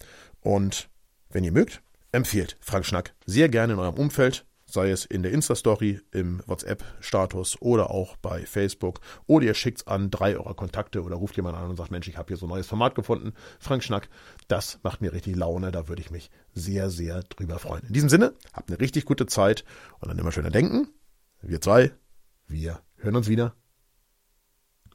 Und 0.40 0.88
wenn 1.30 1.44
ihr 1.44 1.52
mögt, 1.52 1.82
empfehlt 2.12 2.56
Frank 2.60 2.86
Schnack 2.86 3.14
sehr 3.26 3.48
gerne 3.48 3.74
in 3.74 3.78
eurem 3.78 3.96
Umfeld 3.96 4.46
sei 4.68 4.90
es 4.90 5.04
in 5.04 5.22
der 5.22 5.32
Insta-Story, 5.32 6.00
im 6.12 6.42
WhatsApp-Status 6.46 7.60
oder 7.60 7.90
auch 7.90 8.16
bei 8.18 8.44
Facebook. 8.44 9.00
Oder 9.26 9.46
ihr 9.46 9.54
schickt 9.54 9.78
es 9.78 9.86
an 9.86 10.10
drei 10.10 10.36
eurer 10.36 10.54
Kontakte 10.54 11.02
oder 11.02 11.16
ruft 11.16 11.36
jemand 11.36 11.56
an 11.56 11.70
und 11.70 11.76
sagt, 11.76 11.90
Mensch, 11.90 12.06
ich 12.08 12.18
habe 12.18 12.28
hier 12.28 12.36
so 12.36 12.46
ein 12.46 12.50
neues 12.50 12.66
Format 12.66 12.94
gefunden. 12.94 13.32
Frank 13.58 13.82
Schnack, 13.82 14.08
das 14.46 14.78
macht 14.82 15.00
mir 15.00 15.12
richtig 15.12 15.36
Laune. 15.36 15.72
Da 15.72 15.88
würde 15.88 16.02
ich 16.02 16.10
mich 16.10 16.30
sehr, 16.52 16.90
sehr 16.90 17.22
drüber 17.22 17.58
freuen. 17.58 17.84
In 17.86 17.94
diesem 17.94 18.08
Sinne, 18.08 18.34
habt 18.52 18.70
eine 18.70 18.80
richtig 18.80 19.06
gute 19.06 19.26
Zeit 19.26 19.64
und 20.00 20.08
dann 20.08 20.18
immer 20.18 20.32
schöner 20.32 20.50
denken. 20.50 20.88
Wir 21.40 21.60
zwei, 21.60 21.92
wir 22.46 22.80
hören 22.96 23.16
uns 23.16 23.28
wieder. 23.28 23.54